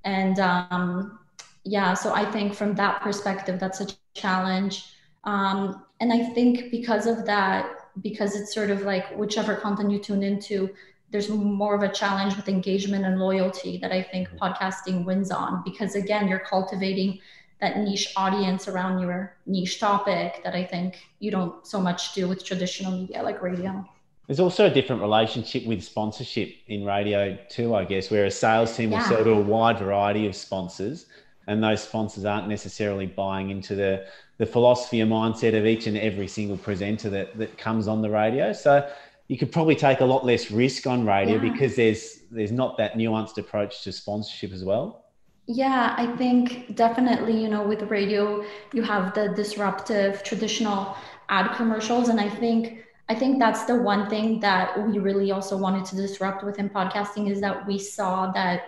and 0.04 0.38
um, 0.38 1.18
yeah. 1.64 1.94
So 1.94 2.14
I 2.14 2.25
think 2.30 2.54
from 2.54 2.75
that 2.76 3.00
perspective, 3.00 3.58
that's 3.58 3.80
a 3.80 3.88
challenge. 4.14 4.92
Um, 5.25 5.85
and 6.00 6.12
I 6.12 6.23
think 6.35 6.70
because 6.70 7.06
of 7.06 7.26
that, 7.26 7.68
because 8.00 8.37
it's 8.37 8.54
sort 8.54 8.70
of 8.70 8.82
like 8.82 9.16
whichever 9.16 9.56
content 9.56 9.90
you 9.90 9.99
tune 9.99 10.23
into, 10.23 10.70
there's 11.10 11.28
more 11.28 11.75
of 11.75 11.82
a 11.82 11.88
challenge 11.88 12.36
with 12.36 12.48
engagement 12.48 13.04
and 13.04 13.18
loyalty 13.18 13.78
that 13.78 13.92
I 13.92 14.02
think 14.02 14.28
podcasting 14.40 15.04
wins 15.04 15.30
on. 15.30 15.62
Because 15.64 15.94
again, 15.94 16.28
you're 16.28 16.40
cultivating 16.40 17.20
that 17.60 17.78
niche 17.78 18.12
audience 18.16 18.68
around 18.68 19.00
your 19.00 19.36
niche 19.46 19.80
topic 19.80 20.40
that 20.44 20.54
I 20.54 20.64
think 20.64 20.98
you 21.20 21.30
don't 21.30 21.66
so 21.66 21.80
much 21.80 22.12
do 22.12 22.28
with 22.28 22.44
traditional 22.44 22.92
media 22.92 23.22
like 23.22 23.40
radio. 23.40 23.84
There's 24.26 24.40
also 24.40 24.66
a 24.66 24.70
different 24.70 25.00
relationship 25.00 25.64
with 25.66 25.82
sponsorship 25.84 26.52
in 26.66 26.84
radio 26.84 27.38
too, 27.48 27.75
I 27.75 27.84
guess, 27.84 28.10
where 28.10 28.25
a 28.25 28.30
sales 28.30 28.76
team 28.76 28.90
will 28.90 29.00
sell 29.00 29.22
to 29.22 29.30
a 29.30 29.40
wide 29.40 29.78
variety 29.78 30.26
of 30.26 30.34
sponsors, 30.34 31.06
and 31.46 31.62
those 31.62 31.82
sponsors 31.82 32.25
aren't 32.25 32.48
necessarily 32.48 33.06
buying 33.06 33.50
into 33.50 33.76
the 33.76 34.06
the 34.38 34.46
philosophy 34.46 35.00
and 35.00 35.10
mindset 35.10 35.56
of 35.58 35.64
each 35.64 35.86
and 35.86 35.96
every 35.96 36.28
single 36.28 36.58
presenter 36.58 37.08
that, 37.08 37.38
that 37.38 37.56
comes 37.56 37.88
on 37.88 38.02
the 38.02 38.10
radio. 38.10 38.52
So 38.52 38.86
you 39.28 39.37
could 39.37 39.50
probably 39.50 39.75
take 39.75 40.00
a 40.00 40.04
lot 40.04 40.25
less 40.25 40.50
risk 40.50 40.87
on 40.87 41.04
radio 41.04 41.35
yeah. 41.35 41.52
because 41.52 41.76
there's 41.76 42.21
there's 42.30 42.52
not 42.52 42.76
that 42.78 42.95
nuanced 42.95 43.38
approach 43.38 43.83
to 43.83 43.92
sponsorship 43.92 44.52
as 44.52 44.64
well. 44.64 45.04
Yeah, 45.49 45.95
I 45.97 46.16
think 46.16 46.75
definitely, 46.75 47.40
you 47.40 47.49
know, 47.49 47.62
with 47.62 47.83
radio, 47.83 48.45
you 48.73 48.83
have 48.83 49.14
the 49.14 49.28
disruptive 49.28 50.25
traditional 50.25 50.97
ad 51.28 51.54
commercials. 51.56 52.09
And 52.09 52.21
I 52.21 52.28
think 52.28 52.85
I 53.09 53.14
think 53.14 53.38
that's 53.38 53.64
the 53.64 53.76
one 53.76 54.11
thing 54.11 54.40
that 54.40 54.76
we 54.87 54.99
really 54.99 55.30
also 55.30 55.56
wanted 55.56 55.85
to 55.87 55.97
disrupt 55.97 56.42
within 56.42 56.68
podcasting 56.68 57.30
is 57.30 57.40
that 57.40 57.66
we 57.66 57.78
saw 57.78 58.33
that 58.33 58.62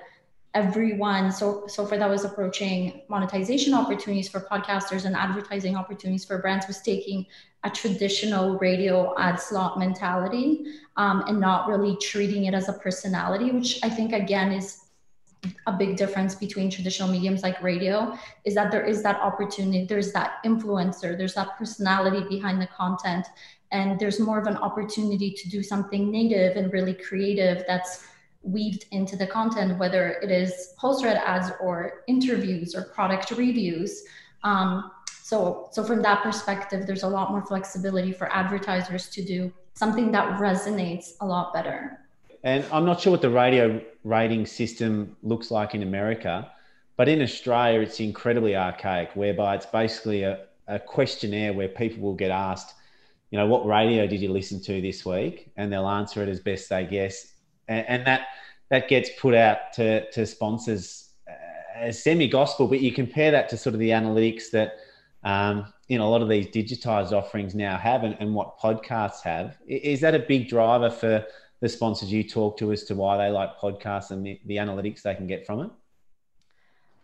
everyone 0.55 1.31
so 1.31 1.67
so 1.67 1.85
for 1.85 1.99
that 1.99 2.09
was 2.09 2.25
approaching 2.25 3.03
monetization 3.09 3.75
opportunities 3.75 4.29
for 4.29 4.41
podcasters 4.41 5.05
and 5.05 5.15
advertising 5.15 5.77
opportunities 5.77 6.25
for 6.25 6.39
brands 6.39 6.67
was 6.67 6.81
taking 6.81 7.27
a 7.65 7.71
traditional 7.71 8.59
radio 8.59 9.15
ad 9.19 9.41
slot 9.41 9.79
mentality 9.79 10.65
um, 10.97 11.25
and 11.27 11.41
not 11.41 11.69
really 11.69 11.97
treating 12.01 12.45
it 12.45 12.55
as 12.55 12.69
a 12.69 12.73
personality 12.73 13.51
which 13.51 13.79
i 13.83 13.89
think 13.89 14.13
again 14.13 14.53
is 14.53 14.85
a 15.69 15.73
big 15.73 15.97
difference 15.97 16.35
between 16.35 16.69
traditional 16.69 17.09
mediums 17.09 17.43
like 17.43 17.63
radio 17.63 18.17
is 18.45 18.55
that 18.55 18.73
there 18.73 18.85
is 18.85 19.03
that 19.03 19.17
opportunity 19.21 19.85
there's 19.85 20.13
that 20.13 20.39
influencer 20.45 21.17
there's 21.17 21.35
that 21.35 21.57
personality 21.57 22.25
behind 22.29 22.61
the 22.61 22.67
content 22.69 23.27
and 23.71 23.99
there's 24.01 24.19
more 24.19 24.39
of 24.39 24.47
an 24.47 24.57
opportunity 24.57 25.31
to 25.31 25.49
do 25.49 25.63
something 25.63 26.11
native 26.11 26.57
and 26.57 26.73
really 26.73 26.95
creative 26.95 27.65
that's 27.67 28.05
weaved 28.43 28.87
into 28.93 29.17
the 29.17 29.27
content, 29.27 29.79
whether 29.79 30.11
it 30.23 30.31
is 30.31 30.75
post 30.79 31.05
read 31.05 31.17
ads 31.17 31.51
or 31.61 32.05
interviews 32.07 32.75
or 32.75 32.83
product 32.83 33.31
reviews. 33.33 34.05
Um, 34.45 34.91
so, 35.29 35.69
so 35.73 35.85
from 35.85 36.01
that 36.03 36.23
perspective, 36.23 36.87
there's 36.87 37.03
a 37.03 37.09
lot 37.09 37.31
more 37.31 37.45
flexibility 37.45 38.13
for 38.13 38.33
advertisers 38.33 39.11
to 39.11 39.23
do 39.23 39.53
something 39.75 40.11
that 40.13 40.41
resonates 40.41 41.13
a 41.21 41.27
lot 41.27 41.53
better. 41.53 42.01
And 42.45 42.65
I'm 42.73 42.87
not 42.87 43.01
sure 43.01 43.11
what 43.11 43.21
the 43.21 43.29
radio 43.29 43.83
rating 44.05 44.47
system 44.47 45.17
looks 45.23 45.51
like 45.51 45.75
in 45.75 45.83
America, 45.83 46.51
but 46.97 47.09
in 47.09 47.21
Australia, 47.21 47.81
it's 47.81 48.01
incredibly 48.01 48.57
archaic, 48.57 49.11
whereby 49.15 49.57
it's 49.57 49.67
basically 49.67 50.23
a, 50.23 50.47
a 50.67 50.79
questionnaire 50.79 51.53
where 51.53 51.69
people 51.69 52.03
will 52.03 52.15
get 52.15 52.31
asked, 52.31 52.75
you 53.31 53.39
know, 53.39 53.47
what 53.47 53.67
radio 53.67 54.07
did 54.07 54.23
you 54.23 54.31
listen 54.31 54.63
to 54.63 54.81
this 54.81 55.05
week? 55.05 55.53
And 55.59 55.71
they'll 55.71 55.89
answer 55.89 56.23
it 56.23 56.31
as 56.31 56.41
best 56.41 56.71
they 56.71 56.87
guess 56.87 57.35
and, 57.69 57.87
and 57.87 58.07
that 58.07 58.29
that 58.71 58.89
gets 58.89 59.11
put 59.19 59.35
out 59.35 59.73
to 59.75 60.11
to 60.11 60.27
sponsors 60.27 61.11
uh, 61.29 61.79
as 61.79 62.03
semi 62.03 62.27
gospel. 62.27 62.67
But 62.67 62.81
you 62.81 62.93
compare 62.93 63.31
that 63.31 63.49
to 63.51 63.57
sort 63.57 63.75
of 63.75 63.81
the 63.81 63.91
analytics 63.91 64.51
that 64.53 64.79
um, 65.25 65.73
you 65.89 65.99
know 65.99 66.07
a 66.07 66.11
lot 66.11 66.23
of 66.23 66.29
these 66.29 66.47
digitized 66.47 67.13
offerings 67.13 67.55
now 67.55 67.77
have, 67.77 68.05
and, 68.05 68.17
and 68.21 68.35
what 68.35 68.59
podcasts 68.59 69.23
have. 69.23 69.57
Is 69.67 70.01
that 70.01 70.15
a 70.15 70.21
big 70.21 70.49
driver 70.49 70.91
for 70.91 71.27
the 71.61 71.69
sponsors 71.69 72.13
you 72.13 72.23
talk 72.23 72.57
to 72.59 72.73
as 72.73 72.85
to 72.85 72.95
why 72.95 73.17
they 73.17 73.31
like 73.31 73.59
podcasts 73.59 74.11
and 74.11 74.25
the, 74.25 74.41
the 74.47 74.57
analytics 74.57 75.03
they 75.03 75.15
can 75.15 75.27
get 75.27 75.45
from 75.47 75.61
it? 75.61 75.71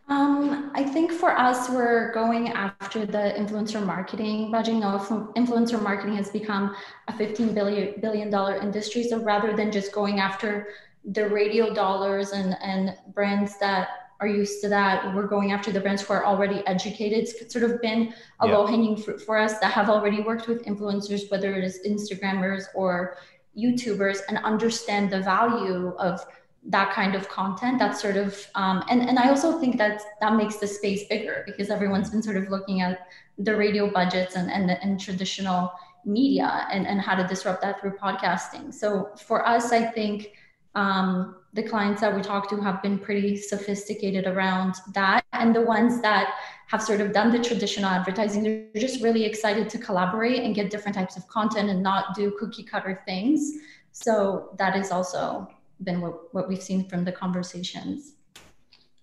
Um, 0.09 0.71
I 0.75 0.85
think 0.85 1.11
for 1.12 1.37
us, 1.37 1.71
we're 1.71 2.12
going 2.12 2.50
after 2.50 3.06
the 3.06 3.33
influencer 3.38 3.85
marketing 3.85 4.50
budget. 4.50 4.75
You 4.75 4.80
know, 4.80 4.99
influencer 5.35 5.83
marketing 5.83 6.16
has 6.16 6.30
become 6.30 6.76
a 7.09 7.12
$15 7.12 7.54
billion, 7.54 8.00
billion 8.00 8.28
dollar 8.30 8.56
industry. 8.56 9.04
So 9.04 9.23
rather 9.23 9.56
than 9.56 9.73
just 9.73 9.92
going 9.92 10.21
after 10.21 10.68
the 11.06 11.28
radio 11.28 11.73
dollars 11.73 12.33
and, 12.33 12.56
and 12.62 12.97
brands 13.14 13.59
that 13.59 14.03
are 14.25 14.37
used 14.43 14.61
to 14.62 14.69
that, 14.71 15.14
we're 15.14 15.26
going 15.26 15.52
after 15.52 15.71
the 15.71 15.81
brands 15.81 16.02
who 16.02 16.12
are 16.14 16.25
already 16.25 16.66
educated. 16.66 17.19
It's 17.19 17.52
sort 17.52 17.64
of 17.69 17.81
been 17.81 18.14
a 18.40 18.47
yeah. 18.47 18.57
low 18.57 18.66
hanging 18.66 18.97
fruit 18.97 19.21
for 19.21 19.37
us 19.38 19.59
that 19.61 19.73
have 19.73 19.88
already 19.90 20.21
worked 20.23 20.49
with 20.49 20.64
influencers, 20.64 21.31
whether 21.31 21.54
it 21.54 21.64
is 21.64 21.81
Instagrammers 21.87 22.64
or 22.75 23.16
YouTubers, 23.57 24.19
and 24.28 24.38
understand 24.38 25.11
the 25.11 25.21
value 25.21 25.95
of 25.99 26.25
that 26.66 26.95
kind 26.95 27.14
of 27.14 27.28
content 27.28 27.78
that 27.78 27.95
sort 28.04 28.16
of 28.16 28.47
um, 28.54 28.83
and 28.88 29.02
and 29.02 29.19
i 29.19 29.28
also 29.28 29.61
think 29.61 29.76
that 29.76 30.00
that 30.23 30.35
makes 30.35 30.57
the 30.57 30.66
space 30.66 31.02
bigger 31.09 31.43
because 31.45 31.69
everyone's 31.69 32.09
been 32.09 32.23
sort 32.23 32.38
of 32.38 32.49
looking 32.49 32.81
at 32.81 33.07
the 33.38 33.54
radio 33.54 33.90
budgets 33.90 34.35
and 34.35 34.50
and, 34.50 34.71
and 34.71 34.99
traditional 34.99 35.71
media 36.07 36.66
and, 36.73 36.87
and 36.87 37.00
how 37.00 37.14
to 37.14 37.26
disrupt 37.26 37.61
that 37.61 37.78
through 37.81 37.95
podcasting 37.99 38.73
so 38.73 39.11
for 39.19 39.47
us 39.47 39.73
i 39.73 39.83
think 39.83 40.33
um, 40.75 41.37
the 41.54 41.62
clients 41.62 42.00
that 42.00 42.14
we 42.14 42.20
talk 42.20 42.49
to 42.50 42.56
have 42.56 42.82
been 42.82 42.99
pretty 42.99 43.37
sophisticated 43.37 44.26
around 44.26 44.75
that 44.92 45.25
and 45.32 45.54
the 45.54 45.62
ones 45.62 46.02
that 46.02 46.34
have 46.66 46.82
sort 46.82 47.00
of 47.00 47.12
done 47.12 47.30
the 47.30 47.38
traditional 47.38 47.88
advertising 47.88 48.42
they're 48.42 48.68
just 48.75 49.02
really 49.02 49.25
excited 49.25 49.68
to 49.70 49.78
collaborate 49.78 50.40
and 50.42 50.54
get 50.54 50.70
different 50.70 50.96
types 50.96 51.16
of 51.16 51.26
content 51.28 51.70
and 51.70 51.82
not 51.82 52.14
do 52.14 52.34
cookie 52.38 52.64
cutter 52.64 53.00
things 53.06 53.52
so 53.92 54.50
that 54.58 54.75
has 54.75 54.90
also 54.90 55.49
been 55.82 56.00
what, 56.00 56.34
what 56.34 56.49
we've 56.49 56.62
seen 56.62 56.88
from 56.88 57.04
the 57.04 57.12
conversations. 57.12 58.14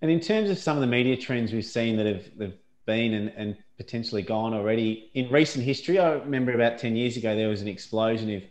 And 0.01 0.11
in 0.11 0.19
terms 0.19 0.49
of 0.49 0.57
some 0.57 0.75
of 0.75 0.81
the 0.81 0.87
media 0.87 1.15
trends 1.15 1.53
we've 1.53 1.65
seen 1.65 1.95
that 1.97 2.05
have, 2.05 2.25
have 2.39 2.53
been 2.85 3.13
and, 3.13 3.31
and 3.37 3.57
potentially 3.77 4.21
gone 4.21 4.53
already 4.53 5.09
in 5.13 5.31
recent 5.31 5.63
history, 5.63 5.97
I 5.99 6.13
remember 6.13 6.53
about 6.53 6.77
10 6.77 6.95
years 6.95 7.15
ago, 7.15 7.35
there 7.35 7.47
was 7.47 7.61
an 7.61 7.67
explosion 7.69 8.35
of 8.35 8.43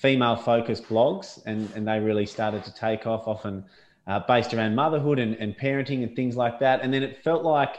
female 0.00 0.34
focused 0.34 0.84
blogs 0.84 1.42
and, 1.44 1.70
and 1.74 1.86
they 1.86 2.00
really 2.00 2.24
started 2.24 2.64
to 2.64 2.72
take 2.74 3.06
off, 3.06 3.28
often 3.28 3.62
uh, 4.06 4.18
based 4.26 4.54
around 4.54 4.74
motherhood 4.74 5.18
and, 5.18 5.34
and 5.36 5.56
parenting 5.58 6.02
and 6.02 6.16
things 6.16 6.36
like 6.36 6.58
that. 6.58 6.80
And 6.80 6.92
then 6.92 7.02
it 7.02 7.22
felt 7.22 7.44
like 7.44 7.76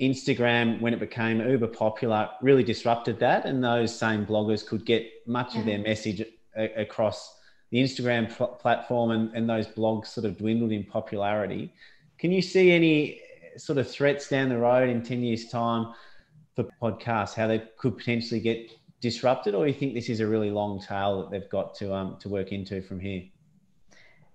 Instagram, 0.00 0.80
when 0.80 0.94
it 0.94 1.00
became 1.00 1.40
uber 1.40 1.66
popular, 1.66 2.30
really 2.40 2.62
disrupted 2.62 3.18
that. 3.20 3.44
And 3.44 3.62
those 3.62 3.96
same 3.96 4.24
bloggers 4.24 4.66
could 4.66 4.86
get 4.86 5.06
much 5.26 5.54
yeah. 5.54 5.60
of 5.60 5.66
their 5.66 5.78
message 5.78 6.22
a- 6.56 6.80
across 6.80 7.36
the 7.70 7.78
Instagram 7.78 8.34
pl- 8.34 8.46
platform 8.46 9.10
and, 9.10 9.30
and 9.34 9.48
those 9.48 9.66
blogs 9.66 10.06
sort 10.06 10.24
of 10.24 10.38
dwindled 10.38 10.72
in 10.72 10.84
popularity. 10.84 11.74
Can 12.16 12.32
you 12.32 12.40
see 12.40 12.72
any 12.72 13.20
sort 13.58 13.78
of 13.78 13.90
threats 13.90 14.28
down 14.30 14.48
the 14.48 14.56
road 14.56 14.88
in 14.88 15.02
10 15.02 15.22
years' 15.22 15.50
time 15.50 15.92
for 16.56 16.64
podcasts, 16.80 17.34
how 17.34 17.46
they 17.46 17.62
could 17.76 17.98
potentially 17.98 18.40
get 18.40 18.72
disrupted, 19.00 19.54
or 19.54 19.66
you 19.66 19.74
think 19.74 19.94
this 19.94 20.08
is 20.08 20.20
a 20.20 20.26
really 20.26 20.50
long 20.50 20.80
tail 20.80 21.22
that 21.22 21.30
they've 21.30 21.50
got 21.50 21.74
to 21.76 21.94
um, 21.94 22.16
to 22.20 22.28
work 22.28 22.52
into 22.52 22.82
from 22.82 23.00
here? 23.00 23.22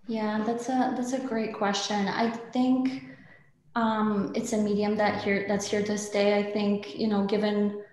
Yeah, 0.08 0.44
that's 0.46 0.70
a 0.70 0.94
that's 0.96 1.14
a 1.14 1.20
great 1.20 1.54
question. 1.54 2.08
I 2.08 2.30
think 2.30 3.04
um, 3.76 4.32
it's 4.36 4.54
a 4.54 4.58
medium 4.58 4.96
that 4.98 5.24
here 5.24 5.46
that's 5.48 5.68
here 5.70 5.84
to 5.84 5.98
stay. 5.98 6.38
I 6.38 6.52
think 6.52 6.98
you 6.98 7.08
know, 7.08 7.26
given 7.26 7.84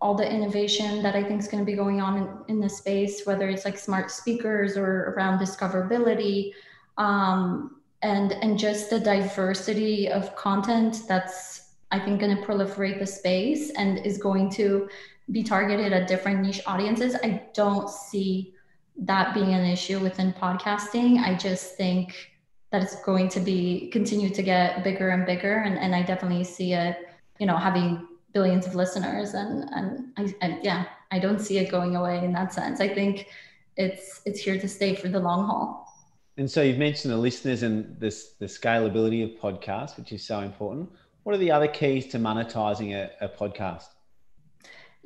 all 0.00 0.14
the 0.14 0.30
innovation 0.30 1.02
that 1.02 1.16
I 1.16 1.22
think 1.22 1.40
is 1.40 1.48
going 1.48 1.64
to 1.64 1.70
be 1.70 1.76
going 1.76 2.00
on 2.00 2.18
in, 2.18 2.28
in 2.48 2.60
the 2.60 2.68
space, 2.68 3.24
whether 3.24 3.48
it's 3.48 3.64
like 3.64 3.78
smart 3.78 4.10
speakers 4.10 4.76
or 4.76 5.14
around 5.16 5.38
discoverability, 5.38 6.52
um, 6.98 7.80
and 8.02 8.32
and 8.32 8.58
just 8.58 8.90
the 8.90 9.00
diversity 9.00 10.08
of 10.08 10.34
content 10.36 11.02
that's 11.08 11.72
I 11.90 11.98
think 11.98 12.20
going 12.20 12.36
to 12.36 12.42
proliferate 12.42 12.98
the 12.98 13.06
space 13.06 13.70
and 13.70 14.04
is 14.04 14.18
going 14.18 14.50
to 14.52 14.88
be 15.30 15.42
targeted 15.42 15.92
at 15.92 16.08
different 16.08 16.40
niche 16.40 16.60
audiences. 16.66 17.16
I 17.22 17.42
don't 17.54 17.90
see 17.90 18.54
that 18.98 19.34
being 19.34 19.52
an 19.52 19.64
issue 19.64 19.98
within 19.98 20.32
podcasting. 20.32 21.18
I 21.18 21.34
just 21.34 21.76
think 21.76 22.32
that 22.70 22.82
it's 22.82 23.02
going 23.02 23.28
to 23.30 23.40
be 23.40 23.90
continue 23.92 24.30
to 24.30 24.42
get 24.42 24.82
bigger 24.84 25.10
and 25.10 25.26
bigger, 25.26 25.58
and 25.58 25.78
and 25.78 25.94
I 25.94 26.02
definitely 26.02 26.44
see 26.44 26.72
it, 26.72 26.96
you 27.38 27.46
know, 27.46 27.56
having 27.56 28.06
billions 28.36 28.66
of 28.66 28.74
listeners 28.74 29.32
and 29.32 29.64
and 29.72 30.12
I, 30.18 30.22
and 30.42 30.62
yeah 30.62 30.84
i 31.10 31.18
don't 31.18 31.40
see 31.40 31.56
it 31.56 31.70
going 31.70 31.96
away 31.96 32.22
in 32.22 32.34
that 32.34 32.52
sense 32.52 32.82
i 32.82 32.88
think 32.98 33.28
it's 33.78 34.20
it's 34.26 34.40
here 34.40 34.58
to 34.60 34.68
stay 34.68 34.94
for 34.94 35.08
the 35.08 35.18
long 35.18 35.46
haul 35.46 35.66
and 36.36 36.50
so 36.50 36.60
you've 36.60 36.76
mentioned 36.76 37.14
the 37.14 37.22
listeners 37.28 37.62
and 37.62 37.98
this 37.98 38.34
the 38.38 38.44
scalability 38.44 39.24
of 39.24 39.30
podcasts 39.40 39.96
which 39.96 40.12
is 40.12 40.22
so 40.22 40.40
important 40.40 40.86
what 41.22 41.34
are 41.34 41.38
the 41.38 41.50
other 41.50 41.66
keys 41.66 42.08
to 42.08 42.18
monetizing 42.18 42.90
a, 42.94 43.10
a 43.24 43.28
podcast 43.40 43.88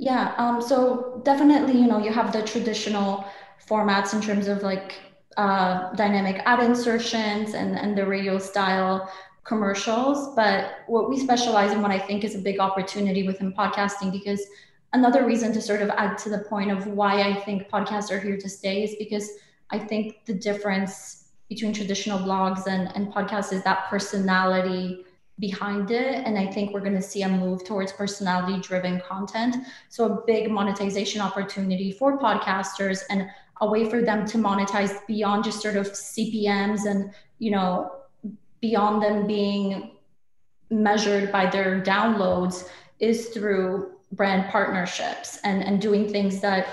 yeah 0.00 0.34
um, 0.38 0.60
so 0.60 1.20
definitely 1.24 1.74
you 1.78 1.86
know 1.86 1.98
you 2.02 2.12
have 2.12 2.32
the 2.32 2.42
traditional 2.42 3.24
formats 3.68 4.14
in 4.14 4.20
terms 4.20 4.48
of 4.48 4.62
like 4.62 4.94
uh, 5.36 5.92
dynamic 5.94 6.42
ad 6.44 6.60
insertions 6.60 7.54
and, 7.54 7.78
and 7.78 7.96
the 7.96 8.04
radio 8.04 8.38
style 8.38 9.08
commercials, 9.44 10.34
but 10.36 10.80
what 10.86 11.08
we 11.08 11.18
specialize 11.18 11.72
in, 11.72 11.80
what 11.82 11.90
I 11.90 11.98
think 11.98 12.24
is 12.24 12.34
a 12.34 12.38
big 12.38 12.60
opportunity 12.60 13.26
within 13.26 13.52
podcasting, 13.52 14.12
because 14.12 14.44
another 14.92 15.24
reason 15.26 15.52
to 15.52 15.60
sort 15.60 15.82
of 15.82 15.90
add 15.90 16.18
to 16.18 16.28
the 16.28 16.40
point 16.40 16.70
of 16.70 16.86
why 16.86 17.22
I 17.22 17.34
think 17.34 17.68
podcasts 17.68 18.10
are 18.10 18.20
here 18.20 18.36
to 18.36 18.48
stay 18.48 18.84
is 18.84 18.96
because 18.98 19.28
I 19.70 19.78
think 19.78 20.24
the 20.26 20.34
difference 20.34 21.28
between 21.48 21.72
traditional 21.72 22.18
blogs 22.18 22.66
and, 22.66 22.94
and 22.94 23.12
podcasts 23.12 23.52
is 23.52 23.62
that 23.64 23.88
personality 23.88 25.04
behind 25.40 25.90
it. 25.90 26.22
And 26.26 26.38
I 26.38 26.46
think 26.46 26.72
we're 26.72 26.80
going 26.80 26.94
to 26.94 27.02
see 27.02 27.22
a 27.22 27.28
move 27.28 27.64
towards 27.64 27.92
personality 27.92 28.60
driven 28.60 29.00
content. 29.00 29.56
So, 29.88 30.12
a 30.12 30.24
big 30.26 30.50
monetization 30.50 31.20
opportunity 31.20 31.90
for 31.92 32.18
podcasters 32.18 33.02
and 33.10 33.28
a 33.60 33.68
way 33.68 33.88
for 33.88 34.02
them 34.02 34.26
to 34.26 34.38
monetize 34.38 35.06
beyond 35.06 35.44
just 35.44 35.60
sort 35.60 35.76
of 35.76 35.86
CPMs 35.86 36.86
and, 36.86 37.12
you 37.38 37.50
know, 37.50 37.90
beyond 38.60 39.02
them 39.02 39.26
being 39.26 39.92
measured 40.70 41.32
by 41.32 41.48
their 41.48 41.80
downloads 41.80 42.68
is 43.00 43.28
through 43.28 43.92
brand 44.12 44.50
partnerships 44.50 45.38
and, 45.44 45.62
and 45.62 45.80
doing 45.80 46.08
things 46.08 46.40
that 46.40 46.66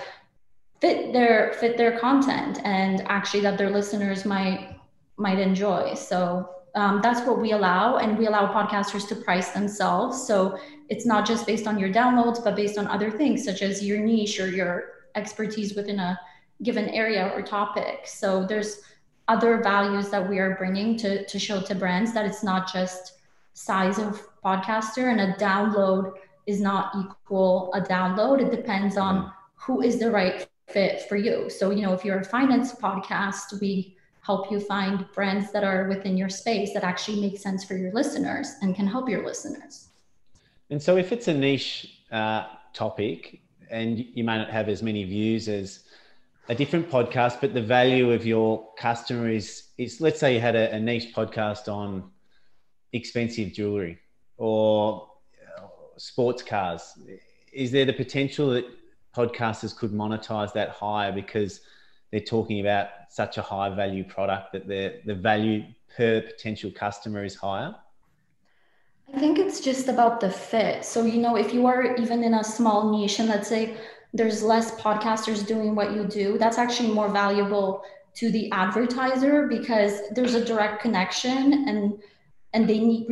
fit 0.79 1.11
their 1.13 1.53
fit 1.53 1.77
their 1.77 1.99
content 1.99 2.59
and 2.63 3.01
actually 3.07 3.39
that 3.39 3.57
their 3.57 3.69
listeners 3.69 4.25
might 4.25 4.75
might 5.17 5.39
enjoy 5.39 5.93
so 5.95 6.56
um, 6.77 6.99
that's 7.01 7.25
what 7.27 7.41
we 7.41 7.51
allow 7.51 7.97
and 7.97 8.17
we 8.17 8.27
allow 8.27 8.45
podcasters 8.53 9.07
to 9.07 9.15
price 9.15 9.49
themselves 9.49 10.25
so 10.27 10.57
it's 10.89 11.05
not 11.05 11.25
just 11.25 11.45
based 11.45 11.67
on 11.67 11.79
your 11.79 11.89
downloads 11.89 12.43
but 12.43 12.55
based 12.55 12.77
on 12.77 12.87
other 12.87 13.09
things 13.09 13.43
such 13.43 13.61
as 13.61 13.83
your 13.83 13.99
niche 13.99 14.39
or 14.39 14.47
your 14.47 14.71
expertise 15.15 15.75
within 15.75 15.99
a 15.99 16.19
given 16.63 16.87
area 16.89 17.31
or 17.35 17.41
topic 17.41 18.01
so 18.05 18.45
there's 18.45 18.81
other 19.27 19.61
values 19.61 20.09
that 20.09 20.27
we 20.27 20.39
are 20.39 20.55
bringing 20.55 20.97
to, 20.97 21.25
to 21.25 21.37
show 21.37 21.61
to 21.61 21.75
brands 21.75 22.13
that 22.13 22.25
it's 22.25 22.43
not 22.43 22.71
just 22.71 23.13
size 23.53 23.97
of 23.99 24.21
podcaster 24.43 25.11
and 25.11 25.19
a 25.19 25.33
download 25.33 26.13
is 26.45 26.61
not 26.61 26.93
equal 26.95 27.71
a 27.73 27.81
download. 27.81 28.41
It 28.41 28.51
depends 28.51 28.97
on 28.97 29.17
mm-hmm. 29.17 29.29
who 29.55 29.81
is 29.81 29.99
the 29.99 30.09
right 30.09 30.47
fit 30.67 31.07
for 31.09 31.17
you. 31.17 31.49
So, 31.49 31.71
you 31.71 31.81
know, 31.81 31.93
if 31.93 32.05
you're 32.05 32.19
a 32.19 32.23
finance 32.23 32.73
podcast, 32.73 33.59
we 33.59 33.96
help 34.27 34.51
you 34.51 34.59
find 34.59 35.05
brands 35.15 35.51
that 35.53 35.63
are 35.63 35.87
within 35.87 36.17
your 36.17 36.29
space 36.29 36.73
that 36.73 36.83
actually 36.83 37.19
make 37.21 37.37
sense 37.39 37.63
for 37.63 37.75
your 37.75 37.93
listeners 37.93 38.47
and 38.61 38.75
can 38.75 38.85
help 38.85 39.09
your 39.09 39.25
listeners. 39.25 39.87
And 40.69 40.79
so, 40.81 40.97
if 40.97 41.13
it's 41.13 41.29
a 41.29 41.33
niche 41.33 42.01
uh, 42.11 42.43
topic 42.73 43.39
and 43.71 44.05
you 44.17 44.23
may 44.25 44.37
not 44.37 44.49
have 44.49 44.67
as 44.67 44.83
many 44.83 45.05
views 45.05 45.47
as 45.47 45.67
a 46.49 46.55
different 46.55 46.89
podcast, 46.91 47.39
but 47.39 47.53
the 47.53 47.61
value 47.61 48.11
of 48.11 48.25
your 48.25 48.49
customer 48.75 49.29
is 49.29 49.69
is 49.77 50.01
let's 50.01 50.19
say 50.19 50.33
you 50.35 50.41
had 50.41 50.55
a, 50.55 50.73
a 50.75 50.79
niche 50.79 51.13
podcast 51.15 51.71
on 51.71 52.11
expensive 52.91 53.53
jewelry 53.53 53.97
or 54.37 55.07
uh, 55.57 55.67
sports 55.97 56.43
cars. 56.43 56.81
Is 57.53 57.71
there 57.71 57.85
the 57.85 57.93
potential 57.93 58.49
that 58.51 58.65
podcasters 59.15 59.75
could 59.75 59.91
monetize 59.91 60.51
that 60.53 60.69
higher 60.69 61.11
because 61.11 61.61
they're 62.11 62.19
talking 62.19 62.59
about 62.61 62.87
such 63.09 63.37
a 63.37 63.41
high 63.41 63.69
value 63.69 64.03
product 64.03 64.53
that 64.53 64.67
the 64.67 65.01
the 65.05 65.15
value 65.15 65.63
per 65.95 66.21
potential 66.21 66.71
customer 66.71 67.23
is 67.23 67.35
higher? 67.35 67.75
I 69.13 69.19
think 69.19 69.39
it's 69.39 69.61
just 69.61 69.87
about 69.87 70.19
the 70.19 70.29
fit. 70.29 70.83
So, 70.83 71.05
you 71.05 71.21
know, 71.21 71.37
if 71.37 71.53
you 71.53 71.65
are 71.65 71.95
even 71.95 72.23
in 72.23 72.33
a 72.33 72.43
small 72.43 72.91
niche 72.91 73.19
and 73.19 73.29
let's 73.29 73.47
say 73.47 73.77
there's 74.13 74.43
less 74.43 74.71
podcasters 74.81 75.47
doing 75.47 75.75
what 75.75 75.93
you 75.93 76.05
do, 76.05 76.37
that's 76.37 76.57
actually 76.57 76.91
more 76.91 77.09
valuable 77.09 77.83
to 78.15 78.31
the 78.31 78.51
advertiser 78.51 79.47
because 79.47 80.01
there's 80.11 80.33
a 80.33 80.43
direct 80.43 80.81
connection 80.81 81.67
and 81.67 82.01
and 82.53 82.67
they 82.67 82.79
need 82.79 83.07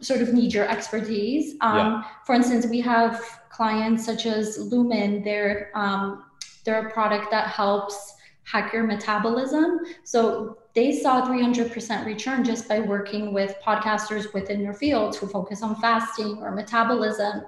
sort 0.00 0.22
of 0.22 0.32
need 0.32 0.52
your 0.52 0.68
expertise. 0.68 1.54
Um, 1.60 1.76
yeah. 1.76 2.02
For 2.26 2.34
instance, 2.34 2.66
we 2.66 2.80
have 2.80 3.20
clients 3.50 4.04
such 4.04 4.26
as 4.26 4.58
Lumen. 4.58 5.22
They're 5.22 5.70
um, 5.74 6.24
they're 6.64 6.86
a 6.86 6.92
product 6.92 7.30
that 7.30 7.48
helps 7.48 8.14
hack 8.44 8.72
your 8.72 8.84
metabolism. 8.84 9.80
So 10.04 10.58
they 10.74 10.92
saw 10.92 11.26
300% 11.26 12.06
return 12.06 12.44
just 12.44 12.68
by 12.68 12.80
working 12.80 13.32
with 13.32 13.56
podcasters 13.64 14.32
within 14.32 14.62
their 14.62 14.74
fields 14.74 15.16
who 15.16 15.26
focus 15.26 15.62
on 15.62 15.76
fasting 15.76 16.38
or 16.38 16.52
metabolism 16.52 17.42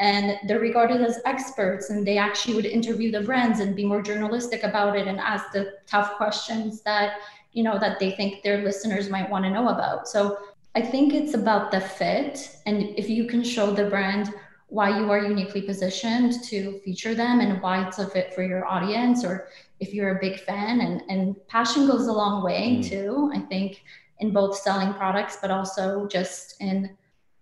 and 0.00 0.38
they're 0.48 0.58
regarded 0.58 1.02
as 1.02 1.20
experts 1.26 1.90
and 1.90 2.06
they 2.06 2.16
actually 2.16 2.54
would 2.54 2.64
interview 2.64 3.12
the 3.12 3.20
brands 3.20 3.60
and 3.60 3.76
be 3.76 3.84
more 3.84 4.02
journalistic 4.02 4.62
about 4.64 4.96
it 4.96 5.06
and 5.06 5.20
ask 5.20 5.52
the 5.52 5.74
tough 5.86 6.16
questions 6.16 6.80
that 6.82 7.18
you 7.52 7.62
know 7.62 7.78
that 7.78 8.00
they 8.00 8.12
think 8.12 8.42
their 8.42 8.64
listeners 8.64 9.10
might 9.10 9.28
want 9.28 9.44
to 9.44 9.50
know 9.50 9.68
about 9.68 10.08
so 10.08 10.38
i 10.74 10.80
think 10.80 11.12
it's 11.12 11.34
about 11.34 11.70
the 11.70 11.80
fit 11.80 12.56
and 12.66 12.82
if 12.98 13.10
you 13.10 13.26
can 13.26 13.44
show 13.44 13.72
the 13.72 13.88
brand 13.90 14.32
why 14.70 14.88
you 14.98 15.10
are 15.10 15.18
uniquely 15.18 15.60
positioned 15.60 16.42
to 16.44 16.80
feature 16.84 17.14
them 17.14 17.40
and 17.40 17.60
why 17.60 17.86
it's 17.86 17.98
a 17.98 18.06
fit 18.06 18.32
for 18.34 18.42
your 18.42 18.66
audience 18.66 19.24
or 19.24 19.48
if 19.80 19.92
you're 19.92 20.16
a 20.16 20.20
big 20.20 20.40
fan 20.40 20.80
and, 20.80 21.02
and 21.08 21.36
passion 21.48 21.86
goes 21.86 22.06
a 22.06 22.12
long 22.12 22.42
way 22.42 22.78
mm. 22.78 22.88
too 22.88 23.30
i 23.34 23.38
think 23.38 23.82
in 24.20 24.32
both 24.32 24.56
selling 24.56 24.94
products 24.94 25.38
but 25.42 25.50
also 25.50 26.06
just 26.06 26.60
in 26.60 26.96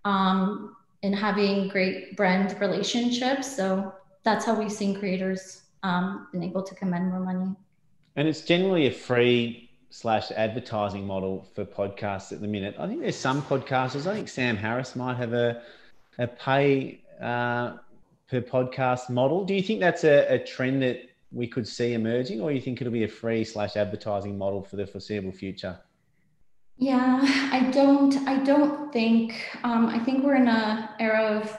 um, 0.05 0.77
in 1.03 1.13
having 1.13 1.69
great 1.69 2.17
brand 2.17 2.59
relationships. 2.61 3.55
So 3.55 3.93
that's 4.25 4.45
how 4.45 4.55
we've 4.55 4.73
seen 4.73 4.99
creators 4.99 5.63
um, 5.83 6.29
been 6.33 6.43
able 6.43 6.63
to 6.63 6.75
command 6.75 7.09
more 7.09 7.21
money. 7.21 7.55
And 8.17 8.27
it's 8.27 8.41
generally 8.43 8.87
a 8.87 8.91
free 8.91 9.71
slash 9.91 10.31
advertising 10.33 11.07
model 11.07 11.49
for 11.55 11.65
podcasts 11.65 12.33
at 12.33 12.41
the 12.41 12.49
minute. 12.49 12.75
I 12.79 12.87
think 12.87 13.01
there's 13.01 13.17
some 13.17 13.43
podcasters. 13.43 14.07
I 14.07 14.15
think 14.15 14.29
Sam 14.29 14.57
Harris 14.57 14.97
might 14.97 15.17
have 15.17 15.33
a 15.33 15.63
a 16.21 16.27
pay 16.27 17.01
uh, 17.21 17.77
per 18.29 18.41
podcast 18.41 19.11
model. 19.11 19.45
Do 19.45 19.55
you 19.55 19.63
think 19.63 19.81
that's 19.81 20.05
a, 20.05 20.27
a 20.35 20.39
trend 20.39 20.83
that 20.83 21.01
we 21.33 21.47
could 21.47 21.67
see 21.67 21.95
emerging, 21.95 22.41
or 22.41 22.53
you 22.53 22.61
think 22.61 22.81
it'll 22.81 22.93
be 22.93 23.05
a 23.05 23.09
free 23.09 23.45
slash 23.45 23.77
advertising 23.77 24.37
model 24.39 24.63
for 24.63 24.77
the 24.77 24.87
foreseeable 24.87 25.33
future? 25.33 25.79
Yeah, 26.77 27.19
I 27.53 27.71
don't. 27.73 28.17
I 28.29 28.39
don't 28.45 28.93
think. 28.93 29.35
Um, 29.65 29.87
I 29.87 29.99
think 29.99 30.25
we're 30.25 30.37
in 30.37 30.49
a 30.49 30.95
era 31.01 31.41
of 31.41 31.59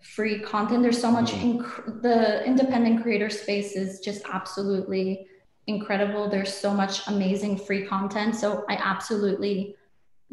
free 0.00 0.40
content. 0.40 0.82
There's 0.82 1.00
so 1.00 1.10
much. 1.10 1.32
Mm. 1.32 1.58
Inc- 1.58 2.02
the 2.02 2.44
independent 2.44 3.02
creator 3.02 3.30
space 3.30 3.72
is 3.76 4.00
just 4.00 4.22
absolutely 4.30 5.26
incredible. 5.66 6.28
There's 6.28 6.52
so 6.52 6.72
much 6.74 7.06
amazing 7.08 7.56
free 7.56 7.86
content. 7.86 8.36
So 8.36 8.64
I 8.68 8.74
absolutely 8.74 9.74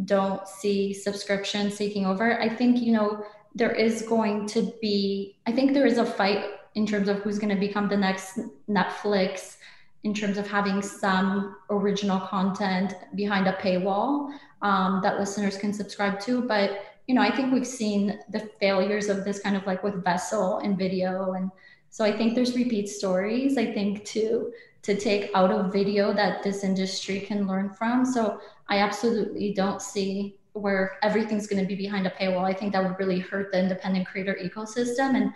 don't 0.03 0.45
see 0.47 0.93
subscription 0.93 1.71
taking 1.71 2.05
over. 2.05 2.39
I 2.41 2.49
think 2.49 2.81
you 2.81 2.91
know 2.91 3.23
there 3.55 3.71
is 3.71 4.01
going 4.03 4.45
to 4.47 4.73
be. 4.81 5.37
I 5.47 5.51
think 5.51 5.73
there 5.73 5.85
is 5.85 5.97
a 5.97 6.05
fight 6.05 6.45
in 6.75 6.85
terms 6.85 7.07
of 7.07 7.19
who's 7.19 7.39
going 7.39 7.53
to 7.53 7.59
become 7.59 7.87
the 7.87 7.97
next 7.97 8.39
Netflix 8.69 9.57
in 10.03 10.13
terms 10.13 10.37
of 10.37 10.47
having 10.47 10.81
some 10.81 11.55
original 11.69 12.19
content 12.19 12.93
behind 13.15 13.47
a 13.47 13.53
paywall 13.53 14.31
um, 14.61 14.99
that 15.01 15.19
listeners 15.19 15.57
can 15.57 15.73
subscribe 15.73 16.19
to. 16.19 16.41
But 16.41 16.81
you 17.07 17.15
know, 17.15 17.21
I 17.21 17.33
think 17.35 17.53
we've 17.53 17.65
seen 17.67 18.19
the 18.29 18.49
failures 18.59 19.09
of 19.09 19.23
this 19.23 19.39
kind 19.39 19.55
of 19.55 19.65
like 19.65 19.83
with 19.83 20.03
Vessel 20.03 20.59
and 20.59 20.77
video, 20.77 21.33
and 21.33 21.49
so 21.89 22.03
I 22.03 22.11
think 22.11 22.35
there's 22.35 22.55
repeat 22.55 22.89
stories. 22.89 23.57
I 23.57 23.71
think 23.73 24.03
too 24.05 24.51
to 24.81 24.95
take 24.95 25.31
out 25.33 25.49
of 25.49 25.73
video 25.73 26.13
that 26.13 26.43
this 26.43 26.63
industry 26.63 27.19
can 27.19 27.47
learn 27.47 27.71
from. 27.71 28.05
So 28.05 28.39
I 28.69 28.77
absolutely 28.77 29.51
don't 29.51 29.81
see 29.81 30.35
where 30.55 30.97
everything's 31.03 31.47
going 31.47 31.61
to 31.61 31.67
be 31.67 31.75
behind 31.75 32.07
a 32.07 32.09
paywall. 32.11 32.43
I 32.43 32.53
think 32.53 32.73
that 32.73 32.83
would 32.83 32.97
really 32.97 33.19
hurt 33.19 33.51
the 33.51 33.59
independent 33.59 34.07
creator 34.07 34.37
ecosystem 34.41 35.15
and 35.15 35.33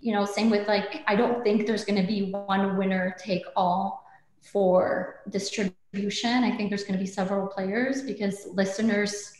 you 0.00 0.14
know, 0.14 0.24
same 0.24 0.50
with 0.50 0.66
like, 0.66 1.02
I 1.06 1.14
don't 1.14 1.44
think 1.44 1.66
there's 1.66 1.84
going 1.84 2.00
to 2.00 2.06
be 2.06 2.30
one 2.32 2.76
winner 2.76 3.14
take 3.18 3.44
all 3.54 4.06
for 4.40 5.20
distribution. 5.28 6.42
I 6.42 6.56
think 6.56 6.70
there's 6.70 6.84
going 6.84 6.98
to 6.98 7.04
be 7.04 7.06
several 7.06 7.46
players 7.46 8.02
because 8.02 8.46
listeners 8.52 9.32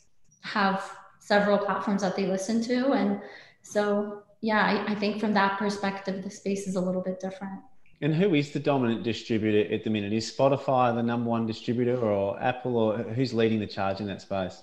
have 0.42 0.98
several 1.18 1.58
platforms 1.58 2.02
that 2.02 2.14
they 2.14 2.26
listen 2.26 2.62
to. 2.64 2.92
And 2.92 3.20
so, 3.62 4.22
yeah, 4.42 4.84
I, 4.86 4.92
I 4.92 4.94
think 4.94 5.20
from 5.20 5.32
that 5.34 5.58
perspective, 5.58 6.22
the 6.22 6.30
space 6.30 6.66
is 6.66 6.76
a 6.76 6.80
little 6.80 7.02
bit 7.02 7.20
different. 7.20 7.60
And 8.02 8.14
who 8.14 8.34
is 8.34 8.50
the 8.50 8.60
dominant 8.60 9.02
distributor 9.02 9.72
at 9.72 9.84
the 9.84 9.90
minute? 9.90 10.12
Is 10.12 10.30
Spotify 10.30 10.94
the 10.94 11.02
number 11.02 11.28
one 11.28 11.46
distributor 11.46 11.98
or 11.98 12.42
Apple 12.42 12.76
or 12.76 12.98
who's 12.98 13.34
leading 13.34 13.60
the 13.60 13.66
charge 13.66 14.00
in 14.00 14.06
that 14.06 14.22
space? 14.22 14.62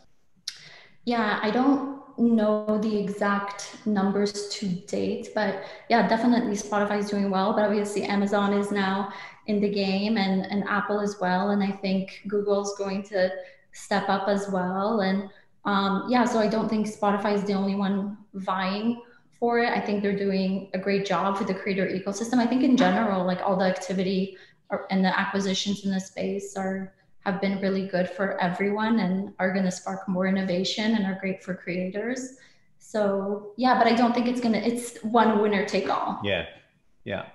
Yeah, 1.08 1.40
I 1.42 1.52
don't 1.52 2.02
know 2.18 2.80
the 2.84 3.00
exact 3.00 3.78
numbers 3.86 4.50
to 4.50 4.68
date, 4.68 5.30
but 5.34 5.64
yeah, 5.90 6.06
definitely 6.06 6.58
Spotify 6.58 7.00
is 7.00 7.10
doing 7.10 7.30
well. 7.30 7.54
But 7.54 7.64
obviously, 7.64 8.04
Amazon 8.04 8.52
is 8.52 8.72
now 8.72 9.14
in 9.46 9.62
the 9.62 9.70
game 9.70 10.18
and, 10.18 10.46
and 10.52 10.66
Apple 10.68 11.00
as 11.00 11.16
well. 11.22 11.52
And 11.52 11.64
I 11.64 11.72
think 11.72 12.24
Google's 12.28 12.76
going 12.78 13.04
to 13.04 13.32
step 13.72 14.10
up 14.10 14.28
as 14.28 14.50
well. 14.50 15.00
And 15.00 15.30
um, 15.64 16.08
yeah, 16.10 16.26
so 16.26 16.40
I 16.40 16.50
don't 16.50 16.68
think 16.68 16.88
Spotify 16.88 17.36
is 17.36 17.46
the 17.46 17.54
only 17.54 17.76
one 17.76 18.18
vying 18.34 19.02
for 19.40 19.60
it. 19.60 19.70
I 19.70 19.80
think 19.80 20.04
they're 20.04 20.18
doing 20.18 20.70
a 20.74 20.78
great 20.78 21.06
job 21.06 21.38
for 21.38 21.46
the 21.46 21.54
creator 21.54 21.88
ecosystem. 21.88 22.40
I 22.40 22.48
think 22.48 22.64
in 22.64 22.76
general, 22.76 23.26
like 23.26 23.40
all 23.40 23.56
the 23.56 23.64
activity 23.64 24.36
and 24.90 25.06
the 25.06 25.18
acquisitions 25.18 25.86
in 25.86 25.92
the 25.92 26.02
space 26.02 26.58
are 26.58 26.94
have 27.28 27.42
been 27.42 27.60
really 27.60 27.86
good 27.86 28.10
for 28.10 28.42
everyone 28.42 29.00
and 29.00 29.34
are 29.38 29.52
going 29.52 29.66
to 29.66 29.72
spark 29.72 30.08
more 30.08 30.28
innovation 30.28 30.96
and 30.96 31.06
are 31.06 31.18
great 31.20 31.44
for 31.44 31.54
creators. 31.54 32.38
So 32.80 33.52
yeah, 33.58 33.78
but 33.78 33.86
I 33.86 33.96
don't 33.96 34.14
think 34.14 34.28
it's 34.28 34.40
gonna. 34.40 34.60
It's 34.60 34.98
one 35.04 35.42
winner 35.42 35.66
take 35.66 35.90
all. 35.90 36.22
Yeah, 36.24 36.46
yeah. 37.04 37.26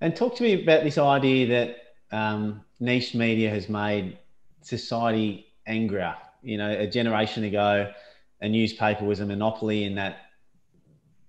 And 0.00 0.16
talk 0.16 0.34
to 0.36 0.42
me 0.42 0.62
about 0.62 0.82
this 0.82 0.96
idea 0.96 1.46
that 1.48 2.16
um, 2.16 2.62
niche 2.80 3.14
media 3.14 3.50
has 3.50 3.68
made 3.68 4.18
society 4.62 5.46
angrier. 5.66 6.16
You 6.42 6.56
know, 6.56 6.70
a 6.70 6.86
generation 6.86 7.44
ago, 7.44 7.92
a 8.40 8.48
newspaper 8.48 9.04
was 9.04 9.20
a 9.20 9.26
monopoly 9.26 9.84
in 9.84 9.94
that 9.96 10.16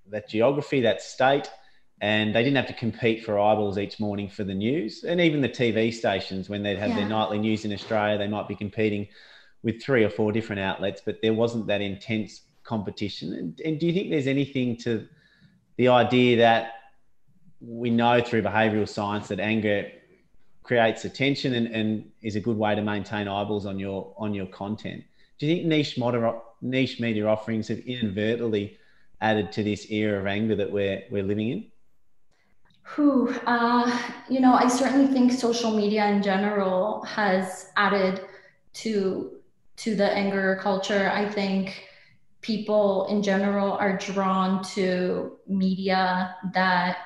that 0.10 0.30
geography, 0.30 0.80
that 0.82 1.02
state, 1.02 1.50
and 2.02 2.36
they 2.36 2.44
didn't 2.44 2.58
have 2.58 2.68
to 2.68 2.74
compete 2.74 3.24
for 3.24 3.40
eyeballs 3.40 3.78
each 3.78 4.00
morning 4.00 4.30
for 4.30 4.44
the 4.44 4.54
news. 4.54 5.04
And 5.04 5.22
even 5.22 5.42
the 5.42 5.50
TV 5.50 5.94
stations, 5.94 6.50
when 6.50 6.62
they'd 6.62 6.78
have 6.78 6.90
yeah. 6.90 6.98
their 6.98 7.10
nightly 7.10 7.40
news 7.40 7.64
in 7.64 7.72
Australia, 7.72 8.18
they 8.18 8.28
might 8.28 8.48
be 8.48 8.56
competing 8.56 9.08
with 9.64 9.82
three 9.82 10.04
or 10.04 10.10
four 10.10 10.32
different 10.32 10.62
outlets, 10.62 11.02
but 11.04 11.18
there 11.22 11.34
wasn't 11.34 11.68
that 11.68 11.82
intense 11.82 12.42
competition. 12.64 13.34
And, 13.34 13.60
and 13.62 13.80
do 13.80 13.88
you 13.88 13.94
think 13.94 14.12
there's 14.12 14.28
anything 14.28 14.78
to 14.78 15.08
the 15.78 15.88
idea 15.88 16.38
that 16.38 16.74
we 17.62 17.90
know 17.90 18.22
through 18.22 18.44
behavioural 18.44 18.88
science 18.88 19.30
that 19.30 19.40
anger 19.40 19.90
creates 20.64 21.06
attention 21.06 21.54
and, 21.54 21.68
and 21.68 22.12
is 22.22 22.36
a 22.36 22.40
good 22.40 22.58
way 22.58 22.76
to 22.76 22.82
maintain 22.82 23.28
eyeballs 23.28 23.66
on 23.66 23.80
your 23.80 24.14
on 24.18 24.34
your 24.34 24.48
content? 24.48 25.04
Do 25.40 25.46
you 25.46 25.56
think 25.56 25.68
niche 25.68 25.98
moder- 25.98 26.40
niche 26.62 27.00
media 27.00 27.26
offerings 27.26 27.68
have 27.70 27.80
inadvertently 27.80 28.78
added 29.22 29.52
to 29.54 29.64
this 29.64 29.90
era 29.90 30.20
of 30.20 30.28
anger 30.28 30.56
that 30.56 30.72
we're 30.72 31.04
we're 31.10 31.24
living 31.24 31.50
in? 31.50 31.72
Who, 32.90 33.34
uh, 33.48 34.00
you 34.30 34.40
know, 34.40 34.54
I 34.54 34.68
certainly 34.68 35.08
think 35.12 35.32
social 35.32 35.76
media 35.76 36.06
in 36.08 36.22
general 36.22 37.04
has 37.04 37.72
added 37.76 38.22
to 38.76 39.32
to 39.78 39.96
the 39.96 40.10
anger 40.12 40.60
culture. 40.62 41.12
I 41.14 41.28
think 41.28 41.90
people 42.42 43.08
in 43.08 43.24
general 43.24 43.74
are 43.74 43.98
drawn 43.98 44.64
to 44.76 45.38
media 45.48 46.36
that 46.54 46.98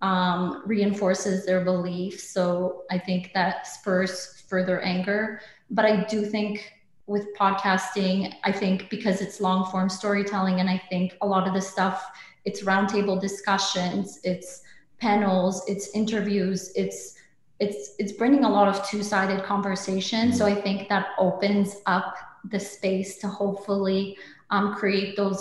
um, 0.00 0.62
reinforces 0.64 1.44
their 1.44 1.64
beliefs. 1.64 2.30
So 2.30 2.84
I 2.90 2.98
think 2.98 3.32
that 3.34 3.66
spurs 3.66 4.44
further 4.48 4.80
anger. 4.80 5.40
But 5.68 5.84
I 5.84 6.04
do 6.04 6.24
think 6.24 6.72
with 7.06 7.26
podcasting, 7.36 8.34
I 8.44 8.52
think 8.52 8.88
because 8.88 9.20
it's 9.20 9.40
long 9.40 9.70
form 9.70 9.88
storytelling, 9.88 10.60
and 10.60 10.70
I 10.70 10.80
think 10.88 11.16
a 11.20 11.26
lot 11.26 11.46
of 11.48 11.54
the 11.54 11.60
stuff, 11.60 12.06
it's 12.44 12.62
roundtable 12.62 13.20
discussions, 13.20 14.20
it's 14.24 14.62
panels, 15.04 15.62
it's 15.68 15.86
interviews, 15.94 16.72
it's 16.74 17.14
it's 17.60 17.94
it's 18.00 18.12
bringing 18.20 18.44
a 18.44 18.52
lot 18.58 18.68
of 18.68 18.76
two-sided 18.88 19.44
conversation. 19.44 20.32
So 20.32 20.46
I 20.46 20.54
think 20.64 20.88
that 20.88 21.06
opens 21.18 21.76
up 21.86 22.14
the 22.52 22.58
space 22.58 23.18
to 23.18 23.28
hopefully 23.28 24.16
um, 24.50 24.74
create 24.74 25.16
those 25.16 25.40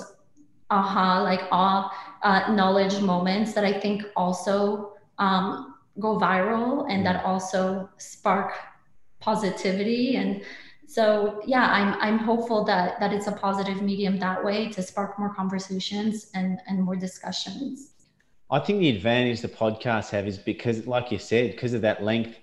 aha 0.70 1.22
like 1.22 1.44
awe 1.52 1.82
uh, 2.24 2.52
knowledge 2.60 3.00
moments 3.02 3.54
that 3.54 3.66
I 3.72 3.74
think 3.84 4.04
also 4.16 4.94
um, 5.18 5.76
go 6.00 6.18
viral 6.18 6.86
and 6.92 7.06
that 7.06 7.24
also 7.24 7.90
spark 7.98 8.54
positivity 9.20 10.18
and 10.18 10.42
so 10.86 11.42
yeah 11.46 11.68
i'm 11.78 11.94
i'm 12.06 12.18
hopeful 12.18 12.66
that 12.66 13.00
that 13.00 13.14
it's 13.14 13.28
a 13.28 13.32
positive 13.32 13.82
medium 13.82 14.20
that 14.20 14.44
way 14.44 14.68
to 14.68 14.82
spark 14.82 15.18
more 15.18 15.34
conversations 15.34 16.30
and 16.34 16.60
and 16.68 16.84
more 16.84 16.98
discussions 16.98 17.93
i 18.54 18.60
think 18.60 18.80
the 18.80 18.90
advantage 18.90 19.42
the 19.42 19.48
podcasts 19.48 20.10
have 20.10 20.28
is 20.28 20.38
because 20.38 20.88
like 20.88 21.12
you 21.12 21.20
said 21.20 21.52
because 21.52 21.74
of 21.74 21.82
that 21.82 22.04
length 22.04 22.40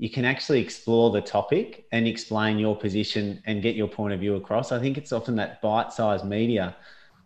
you 0.00 0.08
can 0.08 0.24
actually 0.24 0.60
explore 0.60 1.10
the 1.10 1.20
topic 1.20 1.86
and 1.92 2.06
explain 2.06 2.58
your 2.58 2.76
position 2.76 3.42
and 3.46 3.62
get 3.62 3.74
your 3.74 3.88
point 3.88 4.14
of 4.14 4.20
view 4.20 4.36
across 4.36 4.72
i 4.72 4.78
think 4.78 4.96
it's 4.96 5.12
often 5.12 5.34
that 5.36 5.60
bite-sized 5.60 6.24
media 6.24 6.74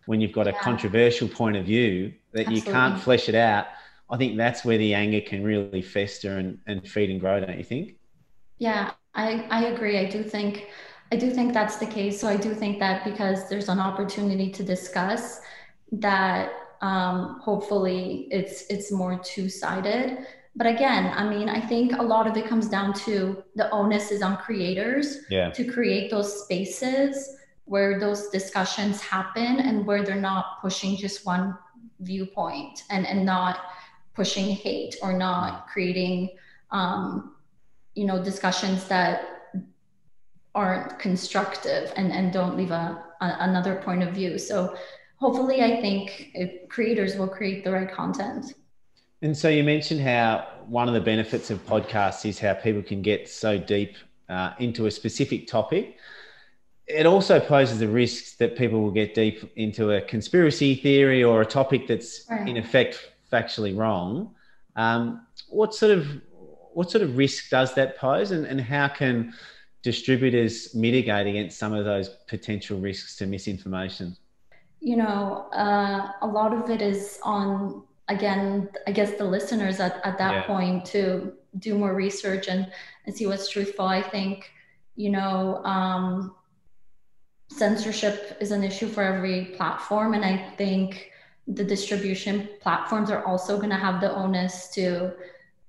when 0.07 0.21
you've 0.21 0.33
got 0.33 0.49
a 0.49 0.53
controversial 0.55 1.29
point 1.29 1.57
of 1.57 1.64
view 1.64 2.12
that 2.33 2.40
Absolutely. 2.40 2.57
you 2.57 2.73
can't 2.73 3.01
flesh 3.01 3.29
it 3.29 3.35
out 3.35 3.66
i 4.11 4.16
think 4.16 4.37
that's 4.37 4.64
where 4.64 4.79
the 4.79 4.95
anger 4.95 5.21
can 5.21 5.45
really 5.45 5.83
fester 5.83 6.38
and, 6.38 6.59
and 6.66 6.88
feed 6.88 7.11
and 7.11 7.21
grow 7.21 7.38
don't 7.38 7.59
you 7.59 7.64
think 7.64 7.97
yeah 8.59 8.90
I, 9.14 9.47
I 9.51 9.64
agree. 9.66 9.99
I 9.99 10.07
do 10.07 10.23
think 10.23 10.68
I 11.11 11.16
do 11.16 11.31
think 11.31 11.53
that's 11.53 11.77
the 11.77 11.87
case. 11.87 12.18
So 12.21 12.29
I 12.29 12.37
do 12.37 12.55
think 12.55 12.79
that 12.79 13.05
because 13.05 13.49
there's 13.49 13.68
an 13.68 13.79
opportunity 13.79 14.51
to 14.51 14.62
discuss 14.62 15.40
that 15.92 16.53
um, 16.83 17.40
hopefully 17.40 18.29
it's 18.31 18.64
it's 18.68 18.92
more 18.92 19.18
two-sided. 19.18 20.27
But 20.55 20.66
again, 20.66 21.11
I 21.16 21.27
mean, 21.27 21.49
I 21.49 21.61
think 21.61 21.92
a 21.92 22.03
lot 22.03 22.27
of 22.27 22.37
it 22.37 22.47
comes 22.47 22.68
down 22.68 22.92
to 23.07 23.42
the 23.55 23.71
onus 23.71 24.11
is 24.11 24.21
on 24.21 24.37
creators 24.37 25.18
yeah. 25.31 25.49
to 25.51 25.64
create 25.64 26.11
those 26.11 26.45
spaces 26.45 27.37
where 27.64 27.99
those 27.99 28.29
discussions 28.29 29.01
happen 29.01 29.61
and 29.61 29.87
where 29.87 30.05
they're 30.05 30.21
not 30.21 30.61
pushing 30.61 30.95
just 30.97 31.25
one 31.25 31.57
viewpoint 32.01 32.83
and, 32.90 33.07
and 33.07 33.25
not 33.25 33.61
pushing 34.14 34.51
hate 34.51 34.97
or 35.01 35.12
not 35.12 35.68
creating 35.68 36.31
um, 36.71 37.35
you 37.95 38.05
know 38.05 38.23
discussions 38.23 38.85
that 38.88 39.29
aren't 40.55 40.99
constructive 40.99 41.92
and 41.97 42.12
and 42.12 42.33
don't 42.33 42.57
leave 42.57 42.73
a, 42.73 43.03
a 43.21 43.37
another 43.40 43.77
point 43.77 44.03
of 44.03 44.12
view 44.12 44.38
so 44.38 44.77
hopefully 45.22 45.62
i 45.62 45.80
think 45.80 46.37
creators 46.68 47.16
will 47.16 47.28
create 47.28 47.62
the 47.64 47.70
right 47.70 47.90
content 47.90 48.54
and 49.22 49.37
so 49.37 49.48
you 49.48 49.62
mentioned 49.62 50.00
how 50.00 50.46
one 50.66 50.88
of 50.88 50.94
the 50.94 51.00
benefits 51.00 51.48
of 51.50 51.64
podcasts 51.66 52.26
is 52.28 52.40
how 52.40 52.52
people 52.52 52.82
can 52.82 53.00
get 53.02 53.28
so 53.28 53.56
deep 53.56 53.94
uh, 54.28 54.52
into 54.58 54.87
a 54.87 54.90
specific 54.90 55.46
topic 55.46 55.96
it 56.88 57.06
also 57.06 57.38
poses 57.38 57.78
the 57.78 57.87
risk 57.87 58.37
that 58.38 58.56
people 58.56 58.82
will 58.82 58.90
get 58.90 59.14
deep 59.14 59.50
into 59.54 59.92
a 59.92 60.00
conspiracy 60.00 60.74
theory 60.74 61.22
or 61.22 61.40
a 61.40 61.46
topic 61.46 61.87
that's 61.87 62.26
right. 62.28 62.48
in 62.48 62.56
effect 62.56 63.12
factually 63.32 63.76
wrong 63.76 64.35
um, 64.74 65.24
what 65.48 65.74
sort 65.74 65.92
of 65.92 66.06
what 66.74 66.90
sort 66.90 67.02
of 67.02 67.16
risk 67.16 67.50
does 67.50 67.74
that 67.74 67.96
pose 67.96 68.30
and, 68.30 68.46
and 68.46 68.61
how 68.61 68.88
can 68.88 69.32
distributors 69.82 70.74
mitigate 70.74 71.26
against 71.26 71.58
some 71.58 71.72
of 71.72 71.85
those 71.85 72.08
potential 72.28 72.78
risks 72.78 73.16
to 73.16 73.26
misinformation? 73.26 74.16
You 74.85 74.97
know, 74.97 75.47
uh, 75.53 76.11
a 76.23 76.27
lot 76.27 76.53
of 76.53 76.68
it 76.68 76.83
is 76.83 77.21
on, 77.23 77.85
again, 78.09 78.68
I 78.88 78.90
guess 78.90 79.12
the 79.12 79.25
listeners 79.25 79.79
at, 79.79 80.05
at 80.05 80.18
that 80.18 80.33
yeah. 80.33 80.47
point 80.47 80.85
to 80.87 81.33
do 81.61 81.79
more 81.79 81.95
research 81.95 82.49
and, 82.49 82.66
and 83.07 83.14
see 83.14 83.27
what's 83.29 83.49
truthful. 83.49 83.87
I 83.87 84.03
think, 84.03 84.51
you 84.97 85.11
know, 85.11 85.62
um, 85.64 86.35
censorship 87.49 88.37
is 88.40 88.51
an 88.51 88.64
issue 88.64 88.88
for 88.88 89.05
every 89.05 89.55
platform. 89.57 90.14
And 90.14 90.25
I 90.25 90.37
think 90.57 91.12
the 91.47 91.62
distribution 91.62 92.49
platforms 92.61 93.09
are 93.09 93.25
also 93.25 93.59
going 93.59 93.71
to 93.71 93.77
have 93.77 94.01
the 94.01 94.12
onus 94.12 94.68
to 94.71 95.12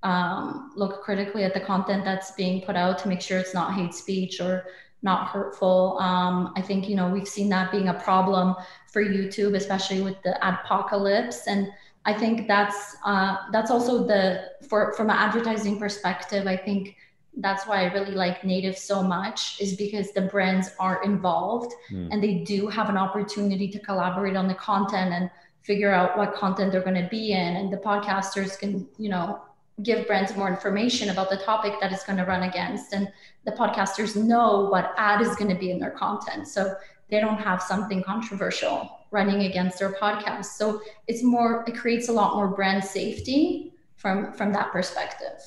um, 0.02 0.72
look 0.76 1.04
critically 1.04 1.44
at 1.44 1.54
the 1.54 1.60
content 1.60 2.04
that's 2.04 2.32
being 2.32 2.66
put 2.66 2.76
out 2.76 2.98
to 3.00 3.08
make 3.08 3.22
sure 3.22 3.38
it's 3.38 3.54
not 3.54 3.76
hate 3.76 3.94
speech 3.94 4.42
or 4.42 4.66
not 5.04 5.28
hurtful. 5.28 5.98
Um, 6.00 6.54
I 6.56 6.62
think 6.62 6.90
you 6.90 6.96
know 6.96 7.10
we've 7.10 7.28
seen 7.28 7.50
that 7.50 7.72
being 7.72 7.90
a 7.90 7.94
problem 7.94 8.56
for 8.92 9.04
YouTube, 9.04 9.56
especially 9.56 10.02
with 10.02 10.22
the 10.24 10.38
adpocalypse, 10.42 11.42
and 11.48 11.68
I 12.06 12.14
think 12.14 12.48
that's 12.48 12.98
uh, 13.06 13.38
that's 13.52 13.72
also 13.72 14.06
the 14.06 14.52
for 14.68 14.94
from 14.94 15.10
an 15.10 15.18
advertising 15.18 15.78
perspective. 15.78 16.48
I 16.48 16.58
think 16.58 16.96
that's 17.38 17.66
why 17.66 17.82
I 17.82 17.94
really 17.94 18.14
like 18.14 18.44
Native 18.44 18.78
so 18.78 19.02
much 19.02 19.60
is 19.60 19.76
because 19.76 20.12
the 20.12 20.22
brands 20.22 20.72
are 20.80 21.04
involved 21.04 21.74
mm. 21.92 22.08
and 22.12 22.22
they 22.22 22.44
do 22.44 22.68
have 22.68 22.90
an 22.90 22.98
opportunity 22.98 23.68
to 23.70 23.80
collaborate 23.80 24.36
on 24.36 24.48
the 24.48 24.54
content 24.54 25.14
and 25.14 25.32
figure 25.64 25.92
out 25.92 26.16
what 26.16 26.36
content 26.36 26.72
they're 26.72 26.84
going 26.84 27.02
to 27.02 27.10
be 27.10 27.32
in 27.32 27.56
and 27.56 27.74
the 27.74 27.78
podcasters 27.78 28.60
can 28.60 28.88
you 29.00 29.10
know 29.10 29.42
give 29.82 30.06
brands 30.06 30.36
more 30.36 30.48
information 30.48 31.10
about 31.10 31.30
the 31.30 31.38
topic 31.38 31.74
that 31.82 31.92
it's 31.92 32.04
going 32.04 32.18
to 32.18 32.26
run 32.26 32.44
against 32.44 32.94
and 32.94 33.12
the 33.46 33.52
podcasters 33.52 34.16
know 34.16 34.68
what 34.70 34.94
ad 34.98 35.22
is 35.22 35.36
going 35.36 35.50
to 35.50 35.58
be 35.58 35.72
in 35.72 35.80
their 35.80 35.92
content. 35.92 36.48
So 36.48 36.76
they 37.10 37.20
don't 37.20 37.40
have 37.40 37.62
something 37.62 38.04
controversial 38.04 39.00
running 39.12 39.44
against 39.44 39.80
their 39.80 39.94
podcast. 39.94 40.46
So 40.46 40.82
it's 41.08 41.24
more 41.24 41.64
it 41.68 41.76
creates 41.76 42.10
a 42.10 42.14
lot 42.14 42.36
more 42.36 42.48
brand 42.48 42.84
safety 42.84 43.74
from 43.96 44.32
from 44.34 44.54
that 44.54 44.72
perspective. 44.72 45.42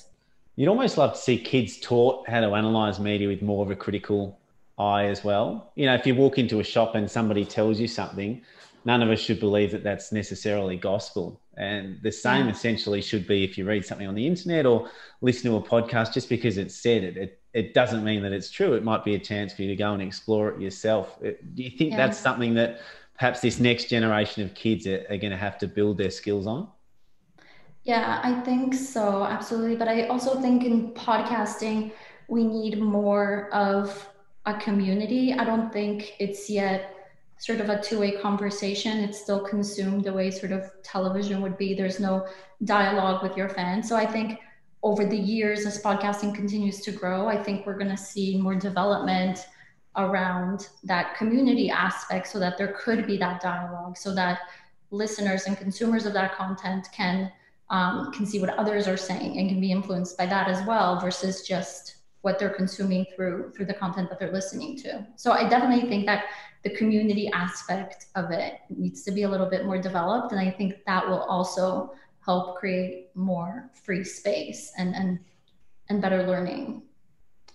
You'd 0.56 0.68
almost 0.68 0.96
love 0.96 1.12
to 1.12 1.18
see 1.18 1.38
kids 1.38 1.78
taught 1.78 2.28
how 2.28 2.40
to 2.40 2.54
analyze 2.54 2.98
media 2.98 3.28
with 3.28 3.42
more 3.42 3.64
of 3.64 3.70
a 3.70 3.76
critical 3.76 4.38
eye 4.78 5.04
as 5.04 5.22
well. 5.22 5.72
You 5.76 5.86
know 5.86 5.94
if 5.94 6.06
you 6.06 6.14
walk 6.14 6.38
into 6.38 6.60
a 6.60 6.64
shop 6.64 6.94
and 6.94 7.10
somebody 7.10 7.44
tells 7.44 7.78
you 7.78 7.86
something 7.86 8.42
none 8.84 9.02
of 9.02 9.10
us 9.10 9.18
should 9.18 9.40
believe 9.40 9.72
that 9.72 9.82
that's 9.82 10.12
necessarily 10.12 10.76
gospel. 10.76 11.40
And 11.56 11.98
the 12.02 12.12
same 12.12 12.46
yeah. 12.46 12.52
essentially 12.52 13.00
should 13.00 13.26
be 13.26 13.42
if 13.42 13.56
you 13.56 13.64
read 13.64 13.84
something 13.84 14.06
on 14.06 14.14
the 14.14 14.26
internet 14.26 14.66
or 14.66 14.90
listen 15.22 15.50
to 15.50 15.56
a 15.56 15.62
podcast, 15.62 16.12
just 16.12 16.28
because 16.28 16.58
it's 16.58 16.74
said 16.74 17.02
it, 17.02 17.16
it, 17.16 17.40
it 17.54 17.74
doesn't 17.74 18.04
mean 18.04 18.22
that 18.22 18.32
it's 18.32 18.50
true. 18.50 18.74
It 18.74 18.84
might 18.84 19.04
be 19.04 19.14
a 19.14 19.18
chance 19.18 19.54
for 19.54 19.62
you 19.62 19.68
to 19.68 19.76
go 19.76 19.94
and 19.94 20.02
explore 20.02 20.50
it 20.50 20.60
yourself. 20.60 21.18
do 21.20 21.62
you 21.62 21.70
think 21.70 21.92
yeah. 21.92 21.96
that's 21.96 22.18
something 22.18 22.54
that 22.54 22.80
perhaps 23.14 23.40
this 23.40 23.58
next 23.58 23.88
generation 23.88 24.42
of 24.42 24.54
kids 24.54 24.86
are, 24.86 25.06
are 25.08 25.16
going 25.16 25.30
to 25.30 25.36
have 25.36 25.56
to 25.58 25.66
build 25.66 25.96
their 25.96 26.10
skills 26.10 26.46
on? 26.46 26.68
Yeah, 27.84 28.20
I 28.22 28.40
think 28.40 28.74
so, 28.74 29.24
absolutely. 29.24 29.76
But 29.76 29.88
I 29.88 30.08
also 30.08 30.40
think 30.40 30.64
in 30.64 30.90
podcasting, 30.90 31.92
we 32.28 32.44
need 32.44 32.80
more 32.80 33.48
of 33.54 34.08
a 34.44 34.54
community. 34.54 35.32
I 35.32 35.44
don't 35.44 35.72
think 35.72 36.14
it's 36.18 36.50
yet 36.50 36.95
sort 37.38 37.61
of 37.61 37.68
a 37.68 37.81
two-way 37.83 38.12
conversation. 38.12 38.99
It's 38.99 39.20
still 39.20 39.40
consumed 39.40 40.05
the 40.05 40.12
way 40.12 40.31
sort 40.31 40.53
of 40.53 40.70
television 40.83 41.42
would 41.42 41.59
be. 41.59 41.75
There's 41.75 42.01
no 42.01 42.27
dialogue 42.64 43.22
with 43.22 43.37
your 43.37 43.49
fans. 43.49 43.88
So 43.88 43.96
i 43.96 44.07
think 44.07 44.40
over 44.83 45.05
the 45.05 45.16
years 45.16 45.66
as 45.66 45.83
podcasting 45.83 46.35
continues 46.35 46.81
to 46.81 46.92
grow 46.92 47.27
i 47.27 47.42
think 47.42 47.66
we're 47.66 47.79
going 47.79 47.90
to 47.90 47.96
see 47.96 48.40
more 48.40 48.55
development 48.55 49.46
around 49.96 50.68
that 50.85 51.16
community 51.16 51.70
aspect 51.70 52.29
so 52.29 52.38
that 52.38 52.57
there 52.59 52.77
could 52.79 53.07
be 53.07 53.16
that 53.16 53.40
dialogue 53.40 53.96
so 53.96 54.14
that 54.14 54.38
listeners 54.90 55.46
and 55.46 55.57
consumers 55.57 56.07
of 56.07 56.12
that 56.12 56.35
content 56.37 56.88
can 56.92 57.33
um, 57.68 58.12
can 58.12 58.25
see 58.25 58.38
what 58.40 58.51
others 58.51 58.87
are 58.87 58.96
saying 58.96 59.38
and 59.38 59.49
can 59.49 59.61
be 59.61 59.72
influenced 59.72 60.16
by 60.16 60.25
that 60.27 60.46
as 60.46 60.64
well 60.68 61.01
versus 61.01 61.42
just 61.42 61.95
what 62.26 62.38
they're 62.38 62.56
consuming 62.62 63.06
through 63.14 63.52
through 63.54 63.68
the 63.72 63.78
content 63.82 64.10
that 64.10 64.18
they're 64.18 64.36
listening 64.40 64.76
to 64.76 64.90
so 65.16 65.32
i 65.40 65.48
definitely 65.48 65.88
think 65.88 66.04
that 66.04 66.24
the 66.66 66.76
community 66.76 67.30
aspect 67.32 68.06
of 68.16 68.32
it 68.32 68.58
needs 68.68 69.04
to 69.04 69.12
be 69.12 69.22
a 69.22 69.28
little 69.28 69.48
bit 69.48 69.64
more 69.64 69.78
developed. 69.80 70.32
And 70.32 70.40
I 70.40 70.50
think 70.50 70.84
that 70.84 71.06
will 71.06 71.22
also 71.22 71.94
help 72.24 72.56
create 72.56 73.10
more 73.14 73.70
free 73.84 74.02
space 74.02 74.72
and, 74.76 74.92
and, 74.96 75.20
and 75.88 76.02
better 76.02 76.26
learning. 76.26 76.82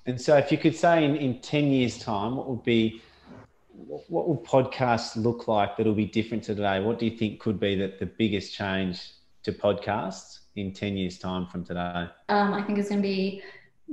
And 0.06 0.20
so 0.20 0.38
if 0.38 0.50
you 0.50 0.58
could 0.58 0.78
say 0.78 1.04
in, 1.04 1.18
in 1.18 1.42
10 1.42 1.66
years 1.72 2.00
time, 2.00 2.38
what 2.38 2.48
would 2.48 2.64
be, 2.64 3.02
what 4.08 4.30
will 4.30 4.42
podcasts 4.48 5.22
look 5.22 5.50
like 5.50 5.76
that'll 5.76 5.94
be 5.94 6.06
different 6.06 6.46
to 6.46 6.56
today? 6.56 6.80
What 6.80 6.98
do 6.98 7.06
you 7.06 7.18
think 7.18 7.42
could 7.42 7.60
be 7.60 7.76
the, 7.76 7.94
the 8.00 8.06
biggest 8.06 8.54
change 8.54 9.12
to 9.44 9.52
podcasts 9.52 10.40
in 10.56 10.72
10 10.72 10.96
years 10.96 11.20
time 11.20 11.48
from 11.48 11.66
today? 11.66 12.08
Um, 12.30 12.54
I 12.54 12.64
think 12.64 12.80
it's 12.80 12.88
going 12.88 13.02
to 13.02 13.08
be 13.08 13.44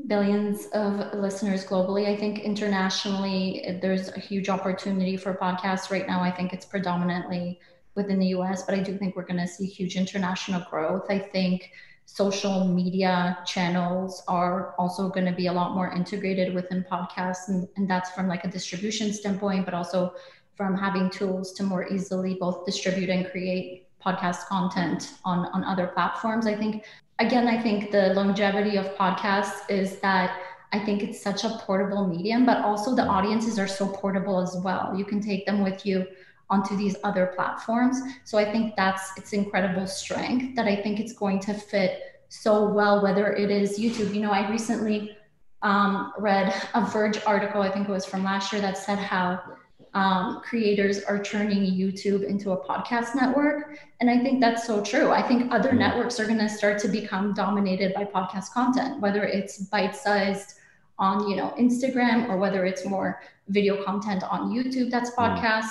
billions 0.07 0.67
of 0.67 1.15
listeners 1.15 1.65
globally. 1.65 2.07
I 2.07 2.17
think 2.17 2.41
internationally, 2.41 3.79
there's 3.83 4.09
a 4.09 4.21
huge 4.21 4.49
opportunity 4.49 5.17
for 5.17 5.35
podcasts 5.35 5.91
right 5.91 6.07
now. 6.07 6.23
I 6.23 6.31
think 6.31 6.53
it's 6.53 6.65
predominantly 6.65 7.59
within 7.95 8.19
the 8.19 8.29
US, 8.29 8.63
but 8.63 8.75
I 8.75 8.81
do 8.81 8.97
think 8.97 9.17
we're 9.17 9.27
going 9.27 9.41
to 9.41 9.49
see 9.49 9.67
huge 9.67 9.97
international 9.97 10.65
growth. 10.71 11.07
I 11.11 11.19
think 11.19 11.73
social 12.05 12.67
media 12.67 13.39
channels 13.45 14.23
are 14.29 14.75
also 14.79 15.09
going 15.09 15.27
to 15.27 15.33
be 15.33 15.49
a 15.49 15.53
lot 15.53 15.75
more 15.75 15.93
integrated 15.93 16.55
within 16.55 16.85
podcasts, 16.91 17.49
and, 17.49 17.69
and 17.77 17.91
that's 17.91 18.11
from 18.13 18.29
like 18.29 18.45
a 18.45 18.49
distribution 18.49 19.13
standpoint, 19.13 19.65
but 19.65 19.75
also 19.75 20.15
from 20.55 20.77
having 20.77 21.11
tools 21.11 21.53
to 21.53 21.63
more 21.63 21.87
easily 21.89 22.35
both 22.41 22.65
distribute 22.65 23.11
and 23.11 23.31
create 23.31 23.87
podcast 24.05 24.47
content 24.47 25.15
on 25.25 25.47
on 25.47 25.65
other 25.65 25.89
platforms. 25.89 26.47
I 26.47 26.55
think 26.55 26.85
again, 27.19 27.49
I 27.49 27.61
think 27.61 27.91
the 27.91 28.15
longevity 28.15 28.77
of 28.77 28.87
podcasts 28.97 29.69
is 29.69 29.99
that 30.01 30.41
I 30.73 30.79
think 30.79 31.03
it's 31.03 31.21
such 31.21 31.45
a 31.45 31.51
portable 31.61 32.07
medium, 32.07 32.45
but 32.45 32.59
also 32.59 32.95
the 32.95 33.05
audiences 33.05 33.59
are 33.59 33.67
so 33.67 33.89
portable 33.89 34.41
as 34.41 34.57
well. 34.63 34.95
You 34.97 35.05
can 35.05 35.21
take 35.21 35.47
them 35.47 35.63
with 35.63 35.87
you 35.87 36.07
onto 36.51 36.77
these 36.77 36.97
other 37.05 37.33
platforms. 37.35 38.01
So 38.25 38.39
I 38.39 38.51
think 38.51 38.75
that's 38.77 39.17
its 39.17 39.33
incredible 39.33 39.87
strength 39.87 40.57
that 40.57 40.67
I 40.67 40.77
think 40.77 41.01
it's 41.01 41.13
going 41.13 41.41
to 41.41 41.55
fit 41.55 42.01
so 42.29 42.71
well, 42.71 43.03
whether 43.03 43.33
it 43.33 43.51
is 43.51 43.79
YouTube. 43.79 44.15
You 44.15 44.21
know, 44.21 44.31
I 44.31 44.49
recently 44.51 45.17
um, 45.63 46.13
read 46.19 46.55
a 46.75 46.85
Verge 46.87 47.19
article, 47.27 47.63
I 47.63 47.71
think 47.71 47.89
it 47.89 47.93
was 47.93 48.05
from 48.05 48.25
last 48.25 48.53
year, 48.53 48.63
that 48.63 48.79
said 48.79 48.99
how 48.99 49.43
um, 49.95 50.41
creators 50.43 51.03
are 51.03 51.23
turning 51.23 51.61
YouTube 51.61 52.25
into 52.25 52.53
a 52.53 52.65
podcast 52.65 53.15
network. 53.15 53.79
And 54.01 54.11
I 54.11 54.19
think 54.19 54.41
that's 54.41 54.67
so 54.67 54.83
true. 54.83 55.11
I 55.11 55.23
think 55.23 55.53
other 55.53 55.71
mm. 55.71 55.79
networks 55.79 56.21
are 56.21 56.27
going 56.27 56.39
to 56.39 56.49
start 56.49 56.79
to 56.81 56.89
become 56.89 57.35
dominated 57.35 57.95
by 57.95 58.05
podcast 58.05 58.53
content, 58.53 59.01
whether 59.01 59.25
it's 59.25 59.59
bite 59.59 59.97
sized 59.97 60.55
on 60.99 61.29
you 61.29 61.37
know 61.37 61.55
Instagram 61.59 62.29
or 62.29 62.39
whether 62.39 62.67
it's 62.67 62.85
more 62.85 63.21
video 63.49 63.85
content 63.85 64.25
on 64.25 64.51
YouTube 64.51 64.91
that's 64.91 65.11
mm. 65.11 65.17
podcasts 65.17 65.71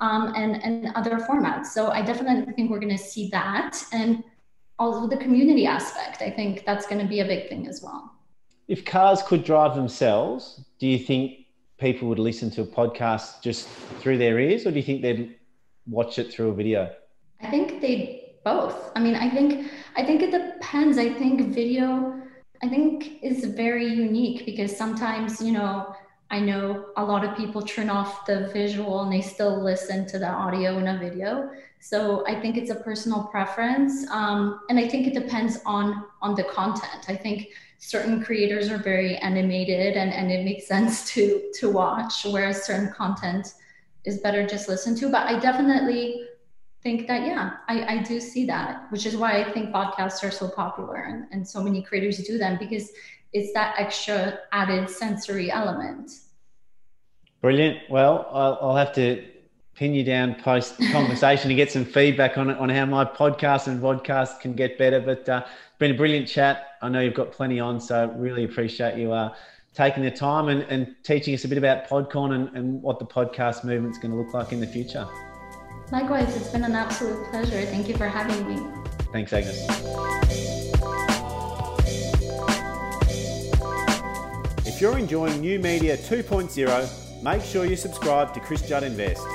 um, 0.00 0.32
and, 0.36 0.62
and 0.62 0.92
other 0.94 1.16
formats. 1.18 1.66
So 1.66 1.90
I 1.90 2.02
definitely 2.02 2.52
think 2.52 2.70
we're 2.70 2.80
going 2.80 2.96
to 2.96 3.02
see 3.02 3.28
that. 3.30 3.82
And 3.92 4.22
also 4.78 5.06
the 5.06 5.16
community 5.16 5.66
aspect, 5.66 6.22
I 6.22 6.30
think 6.30 6.64
that's 6.66 6.86
going 6.86 7.00
to 7.00 7.06
be 7.06 7.20
a 7.20 7.24
big 7.24 7.48
thing 7.48 7.66
as 7.66 7.82
well. 7.82 8.12
If 8.68 8.84
cars 8.84 9.22
could 9.22 9.44
drive 9.44 9.74
themselves, 9.74 10.64
do 10.78 10.86
you 10.86 10.98
think 10.98 11.45
people 11.78 12.08
would 12.08 12.18
listen 12.18 12.50
to 12.52 12.62
a 12.62 12.66
podcast 12.66 13.42
just 13.42 13.68
through 14.00 14.18
their 14.18 14.38
ears, 14.38 14.66
or 14.66 14.70
do 14.70 14.76
you 14.76 14.82
think 14.82 15.02
they'd 15.02 15.36
watch 15.86 16.18
it 16.18 16.32
through 16.32 16.50
a 16.50 16.54
video? 16.54 16.92
I 17.40 17.50
think 17.50 17.80
they 17.80 18.34
both. 18.44 18.92
I 18.94 19.00
mean, 19.00 19.14
I 19.14 19.28
think 19.28 19.70
I 19.96 20.04
think 20.04 20.22
it 20.22 20.30
depends. 20.30 20.98
I 20.98 21.12
think 21.12 21.54
video 21.54 22.22
I 22.62 22.68
think 22.68 23.22
is 23.22 23.44
very 23.44 23.86
unique 23.86 24.46
because 24.46 24.76
sometimes, 24.76 25.42
you 25.42 25.52
know, 25.52 25.94
I 26.30 26.40
know 26.40 26.86
a 26.96 27.04
lot 27.04 27.24
of 27.24 27.36
people 27.36 27.62
turn 27.62 27.88
off 27.88 28.26
the 28.26 28.50
visual 28.52 29.02
and 29.02 29.12
they 29.12 29.20
still 29.20 29.62
listen 29.62 30.06
to 30.06 30.18
the 30.18 30.28
audio 30.28 30.78
in 30.78 30.88
a 30.88 30.98
video. 30.98 31.50
So 31.80 32.26
I 32.26 32.40
think 32.40 32.56
it's 32.56 32.70
a 32.70 32.76
personal 32.76 33.24
preference, 33.24 34.10
um, 34.10 34.60
and 34.68 34.78
I 34.78 34.88
think 34.88 35.06
it 35.06 35.14
depends 35.14 35.60
on 35.66 36.06
on 36.22 36.34
the 36.34 36.44
content. 36.44 37.04
I 37.08 37.14
think 37.14 37.48
certain 37.78 38.22
creators 38.22 38.70
are 38.70 38.78
very 38.78 39.16
animated 39.18 39.96
and, 39.96 40.12
and 40.12 40.30
it 40.30 40.44
makes 40.44 40.66
sense 40.66 41.10
to 41.12 41.50
to 41.54 41.70
watch 41.70 42.24
whereas 42.24 42.64
certain 42.64 42.92
content 42.92 43.54
is 44.04 44.18
better 44.18 44.46
just 44.46 44.68
listen 44.68 44.94
to. 44.96 45.10
But 45.10 45.26
i 45.26 45.38
definitely 45.38 46.22
think 46.82 47.06
that 47.08 47.26
yeah 47.26 47.54
i, 47.68 47.96
I 47.96 48.02
do 48.02 48.20
see 48.20 48.46
that 48.46 48.90
which 48.90 49.06
is 49.06 49.16
why 49.16 49.42
i 49.42 49.52
think 49.52 49.74
podcasts 49.74 50.22
are 50.22 50.30
so 50.30 50.48
popular 50.48 50.96
and, 50.96 51.26
and 51.32 51.46
so 51.46 51.62
many 51.62 51.82
creators 51.82 52.18
do 52.18 52.38
them 52.38 52.58
because 52.58 52.90
it's 53.32 53.52
that 53.54 53.74
extra 53.76 54.38
added 54.52 54.88
sensory 54.88 55.50
element. 55.50 56.10
Brilliant. 57.40 57.78
Well 57.90 58.28
i'll, 58.30 58.58
I'll 58.60 58.76
have 58.76 58.92
to 58.94 59.35
pin 59.76 59.94
you 59.94 60.02
down 60.02 60.34
post 60.34 60.74
conversation 60.90 61.48
to 61.48 61.54
get 61.54 61.70
some 61.70 61.84
feedback 61.84 62.36
on 62.38 62.50
it, 62.50 62.58
on 62.58 62.68
how 62.68 62.84
my 62.86 63.04
podcast 63.04 63.68
and 63.68 63.80
podcast 63.80 64.40
can 64.40 64.54
get 64.54 64.76
better 64.78 65.00
but 65.00 65.28
uh, 65.28 65.42
it's 65.76 65.80
been 65.80 65.90
a 65.90 65.94
brilliant 65.94 66.26
chat. 66.26 66.78
I 66.80 66.88
know 66.88 67.00
you've 67.00 67.12
got 67.12 67.32
plenty 67.32 67.60
on, 67.60 67.78
so 67.78 68.10
really 68.16 68.44
appreciate 68.44 68.98
you 68.98 69.12
uh, 69.12 69.34
taking 69.74 70.04
the 70.04 70.10
time 70.10 70.48
and, 70.48 70.62
and 70.62 70.96
teaching 71.02 71.34
us 71.34 71.44
a 71.44 71.48
bit 71.48 71.58
about 71.58 71.86
Podcorn 71.86 72.34
and, 72.34 72.56
and 72.56 72.80
what 72.80 72.98
the 72.98 73.04
podcast 73.04 73.62
movement's 73.62 73.98
going 73.98 74.10
to 74.10 74.16
look 74.16 74.32
like 74.32 74.52
in 74.52 74.60
the 74.60 74.66
future. 74.66 75.06
Likewise, 75.92 76.34
it's 76.34 76.48
been 76.48 76.64
an 76.64 76.72
absolute 76.72 77.22
pleasure. 77.28 77.60
Thank 77.66 77.88
you 77.88 77.94
for 77.94 78.08
having 78.08 78.48
me. 78.48 78.66
Thanks, 79.12 79.34
Agnes. 79.34 79.66
If 84.66 84.80
you're 84.80 84.96
enjoying 84.96 85.42
New 85.42 85.58
Media 85.58 85.98
2.0, 85.98 87.22
make 87.22 87.42
sure 87.42 87.66
you 87.66 87.76
subscribe 87.76 88.32
to 88.32 88.40
Chris 88.40 88.66
Judd 88.66 88.82
Invest. 88.82 89.26